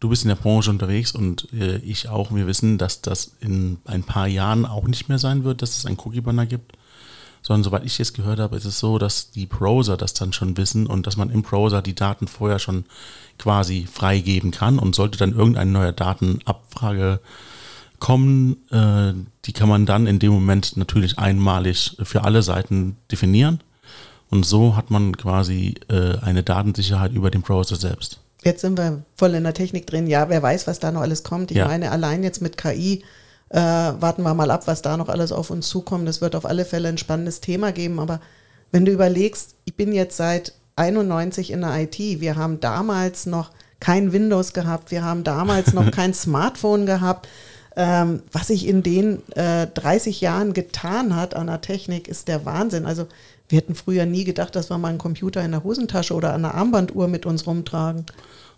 [0.00, 2.32] Du bist in der Branche unterwegs und äh, ich auch.
[2.32, 5.86] Wir wissen, dass das in ein paar Jahren auch nicht mehr sein wird, dass es
[5.86, 6.72] einen Cookie-Banner gibt,
[7.40, 10.56] sondern soweit ich jetzt gehört habe, ist es so, dass die Browser das dann schon
[10.56, 12.84] wissen und dass man im Browser die Daten vorher schon
[13.38, 17.20] quasi freigeben kann und sollte dann irgendeine neue Datenabfrage
[17.98, 19.14] kommen, äh,
[19.44, 23.60] die kann man dann in dem Moment natürlich einmalig für alle Seiten definieren
[24.32, 28.18] und so hat man quasi äh, eine Datensicherheit über den Browser selbst.
[28.42, 30.06] Jetzt sind wir voll in der Technik drin.
[30.08, 31.50] Ja, wer weiß, was da noch alles kommt.
[31.52, 31.68] Ich Ja.
[31.68, 33.04] meine, allein jetzt mit KI
[33.50, 36.08] äh, warten wir mal ab, was da noch alles auf uns zukommt.
[36.08, 38.00] Das wird auf alle Fälle ein spannendes Thema geben.
[38.00, 38.20] Aber
[38.72, 41.98] wenn du überlegst, ich bin jetzt seit 91 in der IT.
[41.98, 44.90] Wir haben damals noch kein Windows gehabt.
[44.90, 47.28] Wir haben damals noch kein Smartphone gehabt.
[47.76, 52.44] Ähm, was sich in den äh, 30 Jahren getan hat an der Technik, ist der
[52.44, 52.86] Wahnsinn.
[52.86, 53.06] Also
[53.48, 56.44] wir hätten früher nie gedacht, dass wir mal einen Computer in der Hosentasche oder an
[56.44, 58.06] einer Armbanduhr mit uns rumtragen.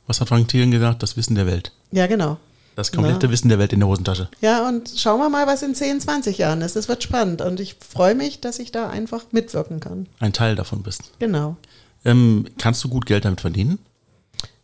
[0.06, 1.02] Was hat Frank Thielen gesagt?
[1.02, 1.72] Das Wissen der Welt.
[1.90, 2.36] Ja, genau.
[2.76, 3.32] Das komplette Ja.
[3.32, 4.28] Wissen der Welt in der Hosentasche.
[4.40, 6.74] Ja, und schauen wir mal, was in 10, 20 Jahren ist.
[6.76, 10.06] Das wird spannend und ich freue mich, dass ich da einfach mitwirken kann.
[10.18, 11.02] Ein Teil davon bist.
[11.20, 11.56] Genau.
[12.04, 13.78] Ähm, kannst du gut Geld damit verdienen?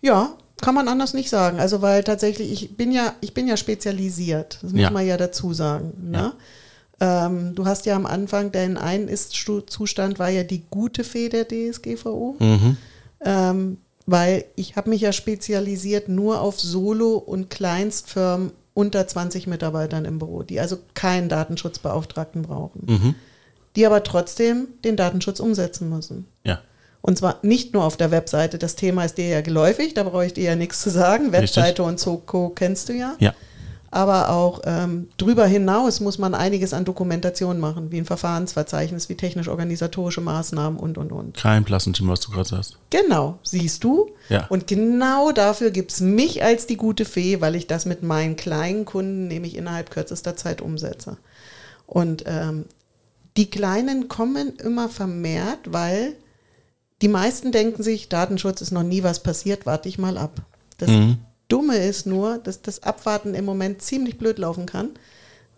[0.03, 1.59] Ja, kann man anders nicht sagen.
[1.61, 4.59] Also weil tatsächlich, ich bin ja, ich bin ja spezialisiert.
[4.63, 4.91] Das muss Ja.
[4.91, 5.93] man ja dazu sagen.
[6.11, 6.33] Ne?
[7.01, 11.47] Ähm, du hast ja am Anfang, dein ein Ist-Zustand war ja die gute Fee der
[11.49, 12.37] DSGVO.
[12.39, 12.77] Mhm.
[13.25, 20.05] Ähm, weil ich habe mich ja spezialisiert nur auf Solo- und Kleinstfirmen unter 20 Mitarbeitern
[20.05, 23.15] im Büro, die also keinen Datenschutzbeauftragten brauchen, Mhm.
[23.77, 26.27] die aber trotzdem den Datenschutz umsetzen müssen.
[26.45, 26.61] Ja.
[27.03, 28.59] Und zwar nicht nur auf der Webseite.
[28.59, 31.31] Das Thema ist dir ja geläufig, da brauche ich dir ja nichts zu sagen.
[31.31, 31.41] Richtig.
[31.57, 32.51] Webseite und so Co.
[32.51, 33.17] kennst du ja.
[33.21, 33.33] Ja.
[33.93, 39.17] Aber auch ähm, drüber hinaus muss man einiges an Dokumentation machen, wie ein Verfahrensverzeichnis, wie
[39.17, 41.37] technisch-organisatorische Maßnahmen und, und, und.
[41.37, 42.79] Kein Plassenschimmer, was du gerade sagst.
[42.91, 44.11] Genau, siehst du?
[44.29, 44.47] Ja.
[44.47, 48.37] Und genau dafür gibt es mich als die gute Fee, weil ich das mit meinen
[48.37, 51.17] kleinen Kunden nämlich innerhalb kürzester Zeit umsetze.
[51.87, 52.67] Und ähm,
[53.37, 56.15] die Kleinen kommen immer vermehrt, weil
[57.03, 60.43] die meisten denken sich, Datenschutz ist noch nie was passiert, warte ich mal ab.
[60.79, 61.19] Das Mhm.
[61.51, 64.91] Dumme ist nur, dass das Abwarten im Moment ziemlich blöd laufen kann,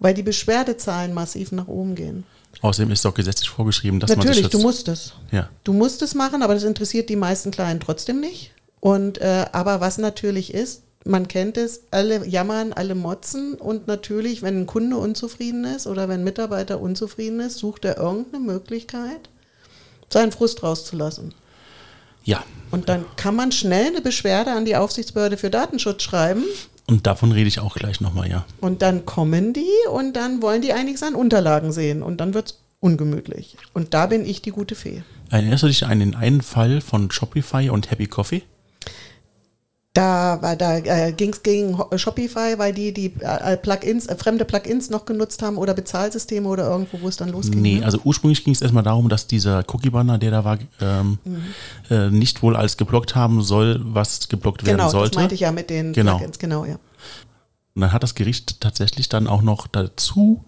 [0.00, 2.24] weil die Beschwerdezahlen massiv nach oben gehen.
[2.60, 4.64] Außerdem ist doch gesetzlich vorgeschrieben, dass man Natürlich, sich du schützt.
[4.64, 5.12] musst es.
[5.30, 5.48] Ja.
[5.64, 8.52] Du musst es machen, aber das interessiert die meisten Kleinen trotzdem nicht.
[8.80, 14.42] Und äh, aber was natürlich ist, man kennt es, alle jammern, alle motzen und natürlich,
[14.42, 19.28] wenn ein Kunde unzufrieden ist oder wenn ein Mitarbeiter unzufrieden ist, sucht er irgendeine Möglichkeit,
[20.10, 21.34] seinen Frust rauszulassen.
[22.24, 22.42] Ja.
[22.70, 26.44] Und dann kann man schnell eine Beschwerde an die Aufsichtsbehörde für Datenschutz schreiben
[26.86, 28.44] Und davon rede ich auch gleich nochmal, ja.
[28.60, 32.46] und dann kommen die und dann wollen die einiges an Unterlagen sehen und dann wird
[32.50, 33.56] es ungemütlich.
[33.74, 35.02] Und da bin ich die gute Fee.
[35.30, 38.42] Erinnerst du dich an den einen Fall von Shopify und Happy Coffee?
[39.94, 44.46] Da, da äh, ging es gegen Ho- Shopify, weil die die äh, Plugins, äh, fremde
[44.46, 47.60] Plugins noch genutzt haben oder Bezahlsysteme oder irgendwo, wo es dann losging.
[47.60, 47.84] Nee, ne?
[47.84, 51.18] also ursprünglich ging es erstmal darum, dass dieser Cookie-Banner, der da war, ähm,
[51.90, 55.10] äh, nicht wohl als geblockt haben soll, was geblockt werden genau, sollte.
[55.10, 56.16] das meinte ich ja mit den Genau.
[56.16, 56.76] Plugins, genau, ja.
[57.74, 60.42] Und dann hat das Gericht tatsächlich dann auch noch dazu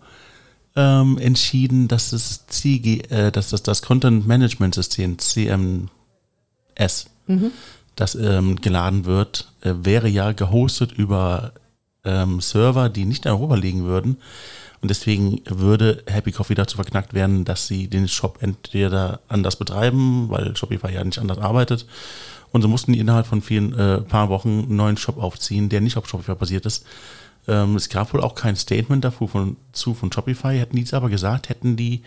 [0.75, 5.91] ähm, entschieden, dass das CG, äh, dass das, das Content Management System CMS,
[7.97, 11.53] das ähm, geladen wird, äh, wäre ja gehostet über
[12.05, 14.19] ähm, Server, die nicht in Europa liegen würden.
[14.81, 20.29] Und deswegen würde Happy Coffee dazu verknackt werden, dass sie den Shop entweder anders betreiben,
[20.29, 21.87] weil Shopify ja nicht anders arbeitet.
[22.53, 25.81] Und so mussten die innerhalb von vielen äh, paar Wochen einen neuen Shop aufziehen, der
[25.81, 26.85] nicht auf Shopify basiert ist.
[27.47, 30.59] Ähm, es gab wohl auch kein Statement davor von, zu von Shopify.
[30.59, 32.03] Hätten die es aber gesagt, hätten die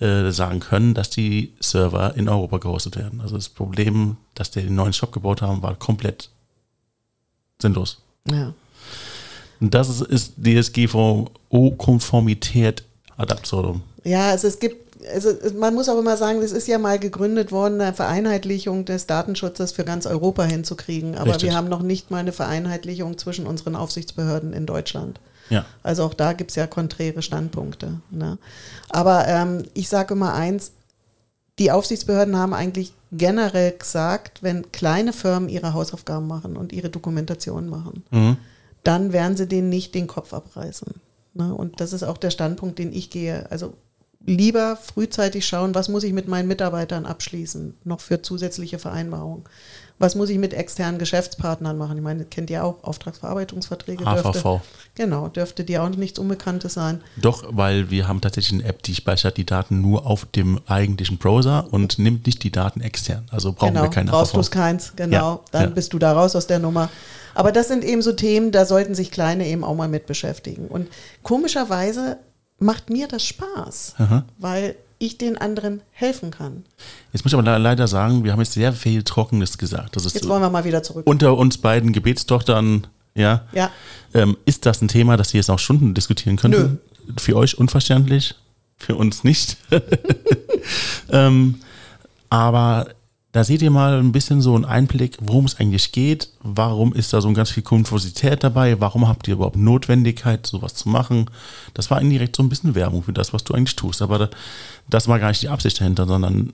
[0.00, 3.20] äh, sagen können, dass die Server in Europa gehostet werden.
[3.20, 6.30] Also das Problem, dass die den neuen Shop gebaut haben, war komplett
[7.60, 8.02] sinnlos.
[8.30, 8.52] ja.
[9.60, 12.82] Und das ist, ist DSGVO-Konformität
[13.18, 13.82] ad absurdum.
[14.04, 17.52] Ja, also es gibt, also man muss auch immer sagen, das ist ja mal gegründet
[17.52, 21.16] worden, eine Vereinheitlichung des Datenschutzes für ganz Europa hinzukriegen.
[21.16, 21.50] Aber Richtig.
[21.50, 25.20] wir haben noch nicht mal eine Vereinheitlichung zwischen unseren Aufsichtsbehörden in Deutschland.
[25.48, 25.64] Ja.
[25.82, 28.00] Also auch da gibt es ja konträre Standpunkte.
[28.10, 28.38] Ne?
[28.88, 30.72] Aber ähm, ich sage immer eins,
[31.58, 37.68] die Aufsichtsbehörden haben eigentlich generell gesagt, wenn kleine Firmen ihre Hausaufgaben machen und ihre Dokumentation
[37.68, 38.36] machen, Mhm.
[38.84, 40.94] dann werden sie denen nicht den Kopf abreißen.
[41.34, 41.54] Ne?
[41.54, 43.50] Und das ist auch der Standpunkt, den ich gehe.
[43.50, 43.74] Also
[44.24, 49.44] lieber frühzeitig schauen, was muss ich mit meinen Mitarbeitern abschließen, noch für zusätzliche Vereinbarungen.
[49.98, 51.98] Was muss ich mit externen Geschäftspartnern machen?
[51.98, 54.02] Ich meine, kennt ihr auch Auftragsverarbeitungsverträge?
[54.02, 54.60] Dürfte, HVV.
[54.94, 57.02] genau, dürfte dir auch nichts Unbekanntes sein.
[57.18, 61.18] Doch, weil wir haben tatsächlich eine App, die speichert die Daten nur auf dem eigentlichen
[61.18, 63.26] Browser und nimmt nicht die Daten extern.
[63.30, 64.40] Also brauchen genau, wir keine brauchst du HVV.
[64.40, 65.16] es keins, genau.
[65.16, 65.68] Ja, dann ja.
[65.68, 66.88] bist du da raus aus der Nummer.
[67.34, 70.66] Aber das sind eben so Themen, da sollten sich Kleine eben auch mal mit beschäftigen.
[70.66, 70.88] Und
[71.22, 72.16] komischerweise
[72.60, 74.24] macht mir das Spaß, Aha.
[74.38, 76.64] weil ich den anderen helfen kann.
[77.12, 79.96] Jetzt muss ich aber leider sagen, wir haben jetzt sehr viel Trockenes gesagt.
[79.96, 81.06] Das ist Jetzt wollen wir mal wieder zurück.
[81.06, 83.46] unter uns beiden Gebetstochtern, ja.
[83.52, 83.70] Ja.
[84.12, 86.78] Ähm, ist das ein Thema, das wir jetzt auch Stunden diskutieren könnten?
[87.16, 88.34] Für euch unverständlich,
[88.76, 89.56] für uns nicht.
[91.10, 91.60] ähm,
[92.28, 92.88] aber
[93.32, 96.30] da seht ihr mal ein bisschen so einen Einblick, worum es eigentlich geht.
[96.42, 98.80] Warum ist da so ganz viel Konfusität dabei?
[98.80, 101.26] Warum habt ihr überhaupt Notwendigkeit, sowas zu machen?
[101.72, 104.02] Das war indirekt so ein bisschen Werbung für das, was du eigentlich tust.
[104.02, 104.30] Aber
[104.88, 106.52] das war gar nicht die Absicht dahinter, sondern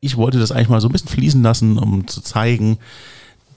[0.00, 2.78] ich wollte das eigentlich mal so ein bisschen fließen lassen, um zu zeigen,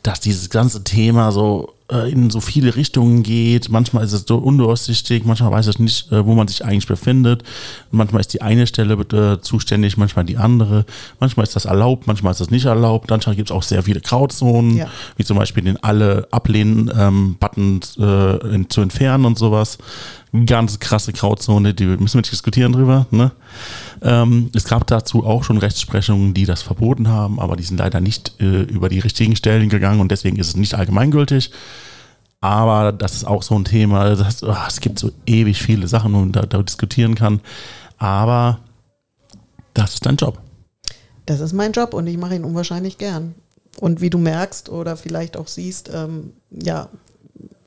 [0.03, 3.69] dass dieses ganze Thema so äh, in so viele Richtungen geht.
[3.69, 7.43] Manchmal ist es so undurchsichtig, manchmal weiß ich nicht, äh, wo man sich eigentlich befindet.
[7.91, 10.85] Manchmal ist die eine Stelle äh, zuständig, manchmal die andere.
[11.19, 13.09] Manchmal ist das erlaubt, manchmal ist das nicht erlaubt.
[13.09, 14.87] Manchmal gibt es auch sehr viele Grauzonen, Ja.
[15.15, 19.77] wie zum Beispiel den alle ablehnen-Button äh, in, zu entfernen und sowas.
[20.45, 23.07] Ganz krasse Grauzone, die müssen wir nicht diskutieren drüber.
[23.11, 23.31] Ne?
[24.01, 28.01] Ähm, es gab dazu auch schon Rechtsprechungen, die das verboten haben, aber die sind leider
[28.01, 31.51] nicht äh, über die richtigen Stellen gegangen und deswegen ist es nicht allgemeingültig.
[32.39, 34.15] Aber das ist auch so ein Thema.
[34.15, 37.41] Das, oh, es gibt so ewig viele Sachen, wo man da, da diskutieren kann.
[37.97, 38.59] Aber
[39.73, 40.39] das ist dein Job.
[41.25, 43.35] Das ist mein Job und ich mache ihn unwahrscheinlich gern.
[43.79, 46.89] Und wie du merkst oder vielleicht auch siehst, ähm, ja,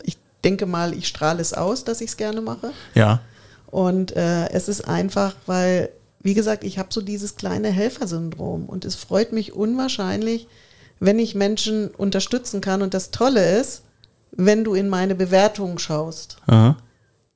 [0.03, 2.73] ich denke mal, ich strahle es aus, dass ich es gerne mache.
[2.95, 3.21] Ja.
[3.67, 8.85] Und äh, es ist einfach, weil, wie gesagt, ich habe so dieses kleine Helfersyndrom und
[8.85, 10.47] es freut mich unwahrscheinlich,
[10.99, 12.83] wenn ich Menschen unterstützen kann.
[12.83, 13.83] Und das Tolle ist,
[14.33, 16.77] wenn du in meine Bewertungen schaust, Aha.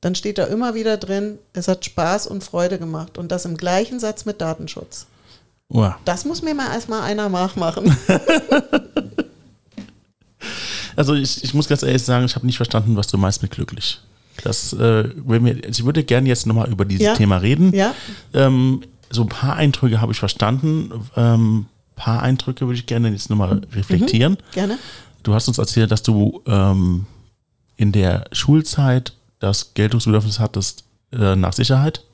[0.01, 3.17] dann steht da immer wieder drin, es hat Spaß und Freude gemacht.
[3.17, 5.07] Und das im gleichen Satz mit Datenschutz.
[5.69, 5.91] Oh.
[6.05, 7.97] Das muss mir mal erstmal einer nachmachen.
[10.97, 13.51] Also ich, ich muss ganz ehrlich sagen, ich habe nicht verstanden, was du meinst mit
[13.51, 14.01] glücklich.
[14.43, 17.15] Das, äh, wenn wir, ich würde gerne jetzt nochmal über dieses Ja.
[17.15, 17.73] Thema reden.
[17.75, 17.95] Ja.
[18.33, 20.91] Ähm, so ein paar Eindrücke habe ich verstanden.
[21.17, 21.67] Ähm,
[21.97, 24.37] paar Eindrücke würde ich gerne jetzt nochmal reflektieren.
[24.53, 24.79] Gerne.
[25.23, 27.07] Du hast uns erzählt, dass du ähm,
[27.77, 32.05] in der Schulzeit das Geltungsbedürfnis hattest äh, nach Sicherheit.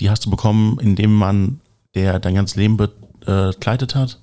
[0.00, 1.60] Die hast du bekommen, indem man,
[1.94, 4.18] der dein ganzes Leben begleitet hat,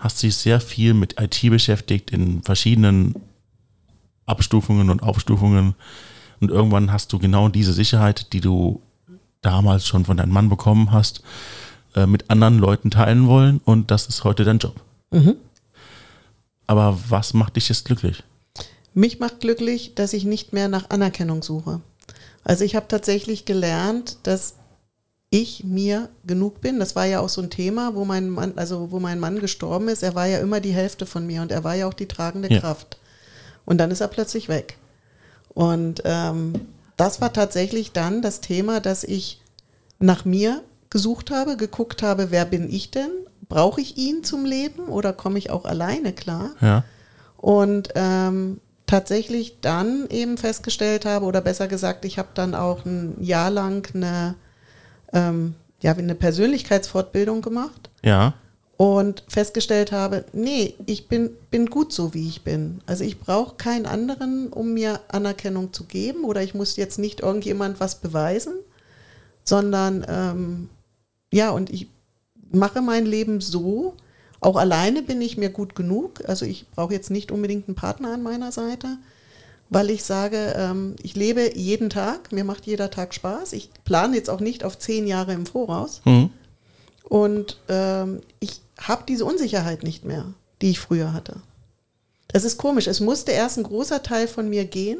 [0.00, 3.14] hast dich sehr viel mit IT beschäftigt in verschiedenen
[4.26, 5.74] Abstufungen und Aufstufungen.
[6.40, 8.80] Und irgendwann hast du genau diese Sicherheit, die du
[9.42, 11.22] damals schon von deinem Mann bekommen hast,
[11.94, 13.60] äh, mit anderen Leuten teilen wollen.
[13.64, 14.80] Und das ist heute dein Job.
[16.66, 18.22] Aber was macht dich jetzt glücklich?
[18.94, 21.80] Mich macht glücklich, dass ich nicht mehr nach Anerkennung suche.
[22.44, 24.54] Also ich habe tatsächlich gelernt, dass
[25.30, 26.78] ich mir genug bin.
[26.78, 29.88] Das war ja auch so ein Thema, wo mein Mann, also wo mein Mann gestorben
[29.88, 30.02] ist.
[30.02, 32.52] Er war ja immer die Hälfte von mir und er war ja auch die tragende
[32.52, 32.60] Ja.
[32.60, 32.98] Kraft.
[33.64, 34.78] Und dann ist er plötzlich weg.
[35.48, 36.54] Und ähm,
[36.96, 39.40] das war tatsächlich dann das Thema, dass ich
[39.98, 43.10] nach mir gesucht habe, geguckt habe, wer bin ich denn?
[43.48, 46.50] Brauche ich ihn zum Leben oder komme ich auch alleine klar?
[46.60, 46.84] Ja.
[47.36, 53.22] Und ähm, tatsächlich dann eben festgestellt habe, oder besser gesagt, ich habe dann auch ein
[53.22, 54.34] Jahr lang eine,
[55.12, 58.34] ähm, ja, eine Persönlichkeitsfortbildung gemacht Ja.
[58.78, 62.80] Und festgestellt habe, nee, ich bin, bin gut so, wie ich bin.
[62.86, 67.20] Also ich brauche keinen anderen, um mir Anerkennung zu geben oder ich muss jetzt nicht
[67.20, 68.54] irgendjemand was beweisen,
[69.42, 70.68] sondern ähm,
[71.32, 71.88] ja, und ich
[72.52, 73.94] mache mein Leben so,
[74.38, 76.22] auch alleine bin ich mir gut genug.
[76.28, 78.98] Also ich brauche jetzt nicht unbedingt einen Partner an meiner Seite,
[79.70, 83.54] weil ich sage, ähm, ich lebe jeden Tag, mir macht jeder Tag Spaß.
[83.54, 86.00] Ich plane jetzt auch nicht auf zehn Jahre im Voraus.
[86.04, 86.30] Mhm.
[87.08, 90.26] Und ähm, ich habe diese Unsicherheit nicht mehr,
[90.60, 91.40] die ich früher hatte.
[92.28, 92.86] Das ist komisch.
[92.86, 94.98] Es musste erst ein großer Teil von mir gehen,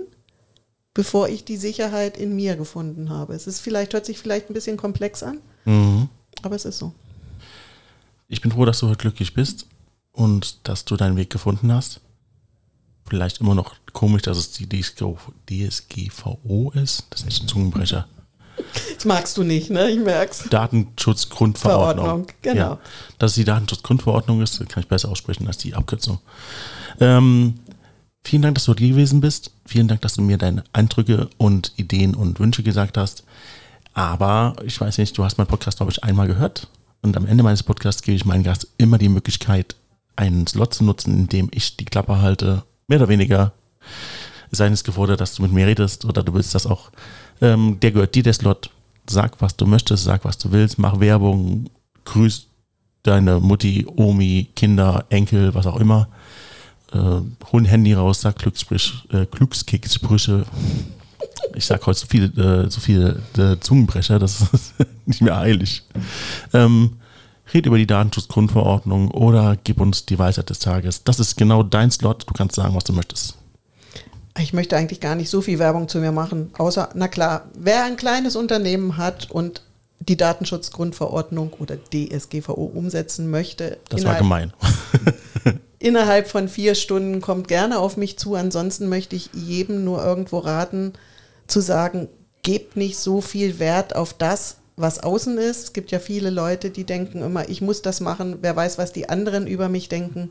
[0.95, 3.35] bevor ich die Sicherheit in mir gefunden habe.
[3.35, 6.09] Es ist vielleicht, hört sich vielleicht ein bisschen komplex an, Mhm.
[6.43, 6.93] aber es ist so.
[8.29, 9.67] Ich bin froh, dass du heute glücklich bist
[10.13, 12.01] und dass du deinen Weg gefunden hast.
[13.07, 17.05] Vielleicht immer noch komisch, dass es die DSGVO ist.
[17.11, 18.07] Das ist ein Zungenbrecher.
[18.95, 19.91] Das magst du nicht, ne?
[19.91, 20.49] Ich merk's.
[20.51, 22.05] Datenschutzgrundverordnung.
[22.05, 22.61] Verordnung, genau.
[22.61, 22.79] Ja,
[23.19, 26.19] dass es die Datenschutzgrundverordnung ist, kann ich besser aussprechen als die Abkürzung.
[27.01, 27.55] Ähm,
[28.25, 29.53] vielen Dank, dass du hier gewesen bist.
[29.67, 33.25] Vielen Dank, dass du mir deine Eindrücke und Ideen und Wünsche gesagt hast.
[33.95, 36.69] Aber ich weiß nicht, du hast meinen Podcast, glaube ich, einmal gehört.
[37.03, 39.77] Und am Ende meines Podcasts gebe ich meinem Gast immer die Möglichkeit,
[40.17, 43.53] einen Slot zu nutzen, in dem ich die Klappe halte, mehr oder weniger.
[44.51, 46.91] Sei es gefordert, dass du mit mir redest oder du willst das auch.
[47.41, 48.71] Ähm, der gehört dir, der Slot.
[49.09, 51.71] Sag, was du möchtest, sag, was du willst, mach Werbung,
[52.05, 52.47] grüß
[53.03, 56.09] deine Mutti, Omi, Kinder, Enkel, was auch immer.
[56.93, 60.45] Äh, hol ein Handy raus, sag äh, Glückskicksprüche.
[61.55, 62.27] Ich sage heute so viele,
[62.67, 64.75] äh, so viele äh, Zungenbrecher, das ist
[65.07, 65.83] nicht mehr eilig.
[66.53, 66.99] Ähm,
[67.53, 71.05] red über die Datenschutzgrundverordnung oder gib uns die Weisheit des Tages.
[71.05, 72.25] Das ist genau dein Slot.
[72.29, 73.37] Du kannst sagen, was du möchtest.
[74.39, 77.85] Ich möchte eigentlich gar nicht so viel Werbung zu mir machen, außer, na klar, wer
[77.85, 79.63] ein kleines Unternehmen hat und
[80.01, 83.79] die Datenschutzgrundverordnung oder DSGVO umsetzen möchte.
[83.89, 84.53] Das war gemein.
[85.79, 88.35] innerhalb von vier Stunden kommt gerne auf mich zu.
[88.35, 90.93] Ansonsten möchte ich jedem nur irgendwo raten,
[91.47, 92.09] zu sagen,
[92.43, 95.65] gebt nicht so viel Wert auf das, was außen ist.
[95.65, 98.93] Es gibt ja viele Leute, die denken immer, ich muss das machen, wer weiß, was
[98.93, 100.31] die anderen über mich denken,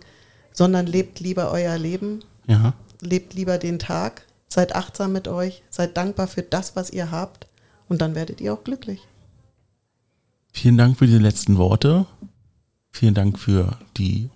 [0.54, 2.24] sondern lebt lieber euer Leben.
[2.48, 2.74] Ja.
[3.02, 7.48] Lebt lieber den Tag, seid achtsam mit euch, seid dankbar für das, was ihr habt
[7.90, 9.02] und dann werdet ihr auch glücklich.
[10.52, 12.06] Vielen Dank für diese letzten Worte.
[12.92, 14.30] Vielen Dank für die,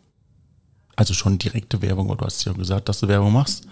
[0.96, 3.66] also schon direkte Werbung, du hast ja gesagt, dass du Werbung machst.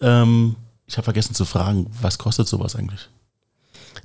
[0.00, 0.56] Ähm,
[0.86, 3.10] ich habe vergessen zu fragen, was kostet sowas eigentlich?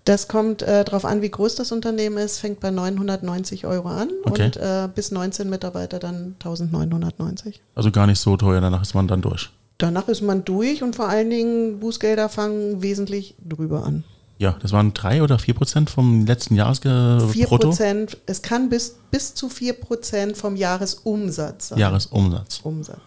[0.05, 4.09] Das kommt äh, darauf an, wie groß das Unternehmen ist, fängt bei 990 Euro an
[4.23, 4.45] okay.
[4.45, 7.61] und äh, bis 19 Mitarbeiter dann 1990.
[7.75, 9.51] Also gar nicht so teuer, danach ist man dann durch.
[9.79, 14.03] Danach ist man durch und vor allen Dingen Bußgelder fangen wesentlich drüber an.
[14.37, 18.97] Ja, das waren drei oder vier Prozent vom letzten Jahresge Vier Prozent, es kann bis,
[19.09, 21.79] bis zu vier Prozent vom Jahresumsatz sein.
[21.79, 22.59] Jahresumsatz.
[22.63, 22.99] Umsatz.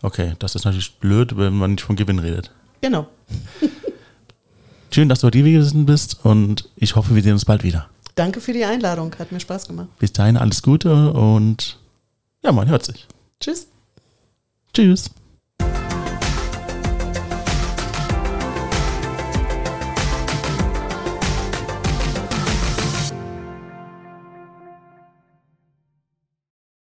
[0.00, 2.52] Okay, das ist natürlich blöd, wenn man nicht von Gewinn redet.
[2.80, 3.06] Genau.
[4.92, 7.88] Schön, dass du heute hier gewesen bist und ich hoffe, wir sehen uns bald wieder.
[8.14, 9.88] Danke für die Einladung, hat mir Spaß gemacht.
[9.98, 11.78] Bis dahin alles Gute und
[12.44, 13.06] ja, man hört sich.
[13.40, 13.66] Tschüss.
[14.72, 15.10] Tschüss.